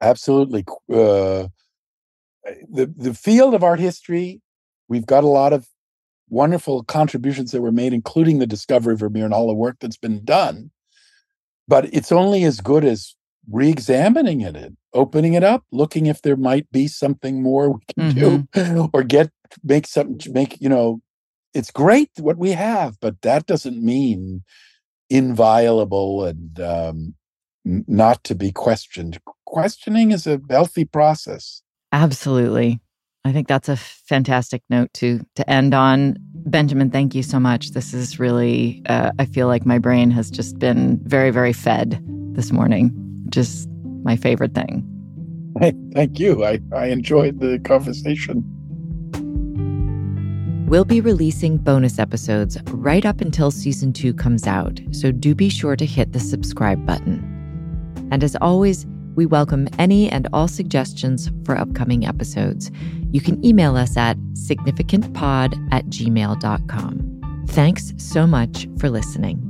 absolutely 0.00 0.64
uh, 0.92 1.48
the 2.70 2.86
the 2.96 3.14
field 3.14 3.54
of 3.54 3.62
art 3.62 3.80
history, 3.80 4.40
we've 4.88 5.06
got 5.06 5.24
a 5.24 5.28
lot 5.28 5.52
of 5.52 5.68
wonderful 6.28 6.84
contributions 6.84 7.52
that 7.52 7.62
were 7.62 7.72
made, 7.72 7.92
including 7.92 8.38
the 8.38 8.46
discovery 8.46 8.94
of 8.94 9.00
Vermeer 9.00 9.24
and 9.24 9.34
all 9.34 9.46
the 9.46 9.54
work 9.54 9.76
that's 9.80 9.96
been 9.96 10.24
done. 10.24 10.70
But 11.66 11.92
it's 11.92 12.12
only 12.12 12.44
as 12.44 12.60
good 12.60 12.84
as 12.84 13.14
re-examining 13.50 14.40
it, 14.42 14.72
opening 14.92 15.34
it 15.34 15.44
up, 15.44 15.64
looking 15.72 16.06
if 16.06 16.22
there 16.22 16.36
might 16.36 16.70
be 16.70 16.86
something 16.86 17.42
more 17.42 17.70
we 17.72 17.80
can 17.94 18.12
mm-hmm. 18.12 18.62
do, 18.74 18.90
or 18.92 19.02
get 19.02 19.30
make 19.62 19.86
something 19.86 20.32
make 20.32 20.60
you 20.60 20.68
know. 20.68 21.00
It's 21.54 21.70
great 21.70 22.10
what 22.18 22.38
we 22.38 22.52
have, 22.52 22.98
but 23.00 23.22
that 23.22 23.46
doesn't 23.46 23.82
mean 23.82 24.42
inviolable 25.10 26.24
and 26.24 26.60
um, 26.60 27.14
not 27.64 28.22
to 28.24 28.34
be 28.34 28.52
questioned. 28.52 29.18
Questioning 29.46 30.10
is 30.10 30.26
a 30.26 30.40
healthy 30.50 30.84
process. 30.84 31.62
Absolutely. 31.92 32.80
I 33.24 33.32
think 33.32 33.48
that's 33.48 33.68
a 33.68 33.76
fantastic 33.76 34.62
note 34.70 34.92
to 34.94 35.20
to 35.34 35.50
end 35.50 35.74
on. 35.74 36.16
Benjamin, 36.46 36.90
thank 36.90 37.14
you 37.14 37.22
so 37.22 37.38
much. 37.38 37.72
This 37.72 37.92
is 37.92 38.18
really 38.18 38.82
uh, 38.88 39.10
I 39.18 39.26
feel 39.26 39.48
like 39.48 39.66
my 39.66 39.78
brain 39.78 40.10
has 40.10 40.30
just 40.30 40.58
been 40.58 41.00
very 41.04 41.30
very 41.30 41.52
fed 41.52 42.02
this 42.32 42.52
morning. 42.52 42.94
Just 43.28 43.68
my 44.02 44.16
favorite 44.16 44.54
thing. 44.54 44.86
Hey, 45.60 45.74
thank 45.92 46.20
you. 46.20 46.44
I, 46.44 46.60
I 46.74 46.86
enjoyed 46.86 47.40
the 47.40 47.58
conversation. 47.58 48.44
We'll 50.68 50.84
be 50.84 51.00
releasing 51.00 51.56
bonus 51.56 51.98
episodes 51.98 52.58
right 52.66 53.06
up 53.06 53.22
until 53.22 53.50
season 53.50 53.94
two 53.94 54.12
comes 54.12 54.46
out, 54.46 54.78
so 54.90 55.10
do 55.10 55.34
be 55.34 55.48
sure 55.48 55.76
to 55.76 55.86
hit 55.86 56.12
the 56.12 56.20
subscribe 56.20 56.84
button. 56.84 57.24
And 58.12 58.22
as 58.22 58.36
always, 58.42 58.84
we 59.14 59.24
welcome 59.24 59.68
any 59.78 60.10
and 60.10 60.28
all 60.30 60.46
suggestions 60.46 61.30
for 61.46 61.56
upcoming 61.56 62.04
episodes. 62.04 62.70
You 63.12 63.22
can 63.22 63.42
email 63.42 63.78
us 63.78 63.96
at 63.96 64.18
significantpod 64.34 65.72
at 65.72 65.86
gmail.com. 65.86 67.44
Thanks 67.48 67.94
so 67.96 68.26
much 68.26 68.68
for 68.78 68.90
listening. 68.90 69.47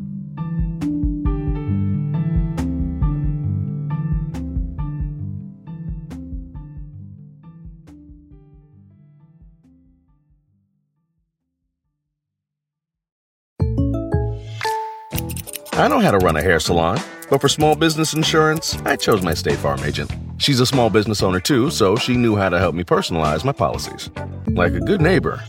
I 15.78 15.86
know 15.86 16.00
how 16.00 16.10
to 16.10 16.18
run 16.18 16.34
a 16.34 16.42
hair 16.42 16.58
salon. 16.58 16.98
But 17.30 17.40
for 17.40 17.48
small 17.48 17.76
business 17.76 18.12
insurance, 18.12 18.76
I 18.84 18.96
chose 18.96 19.22
my 19.22 19.32
State 19.32 19.58
Farm 19.58 19.78
agent. 19.84 20.10
She's 20.38 20.58
a 20.58 20.66
small 20.66 20.90
business 20.90 21.22
owner 21.22 21.38
too, 21.38 21.70
so 21.70 21.94
she 21.94 22.16
knew 22.16 22.34
how 22.34 22.48
to 22.48 22.58
help 22.58 22.74
me 22.74 22.82
personalize 22.82 23.44
my 23.44 23.52
policies. 23.52 24.10
Like 24.48 24.72
a 24.72 24.80
good 24.80 25.00
neighbor, 25.00 25.40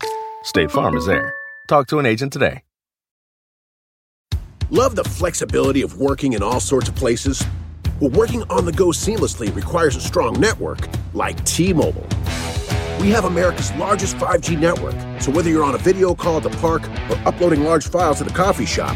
State 0.44 0.70
Farm 0.70 0.96
is 0.96 1.08
there. 1.08 1.34
Talk 1.68 1.88
to 1.88 1.98
an 1.98 2.06
agent 2.06 2.32
today. 2.32 2.62
Love 4.70 4.96
the 4.96 5.04
flexibility 5.04 5.82
of 5.82 6.00
working 6.00 6.34
in 6.34 6.44
all 6.44 6.60
sorts 6.60 6.90
of 6.90 6.96
places? 6.96 7.44
Well, 8.00 8.12
working 8.12 8.44
on 8.52 8.66
the 8.66 8.72
go 8.72 8.90
seamlessly 8.90 9.54
requires 9.56 9.96
a 9.96 10.02
strong 10.02 10.40
network 10.40 10.88
like 11.16 11.44
T 11.44 11.74
Mobile. 11.74 12.08
We 13.00 13.10
have 13.10 13.26
America's 13.26 13.74
largest 13.78 14.18
5G 14.18 14.60
network, 14.60 14.94
so 15.20 15.32
whether 15.32 15.50
you're 15.50 15.64
on 15.64 15.74
a 15.74 15.80
video 15.80 16.14
call 16.14 16.38
at 16.38 16.44
the 16.44 16.52
park 16.58 16.88
or 17.10 17.18
uploading 17.26 17.64
large 17.64 17.88
files 17.88 18.22
at 18.22 18.28
the 18.28 18.34
coffee 18.34 18.68
shop, 18.68 18.96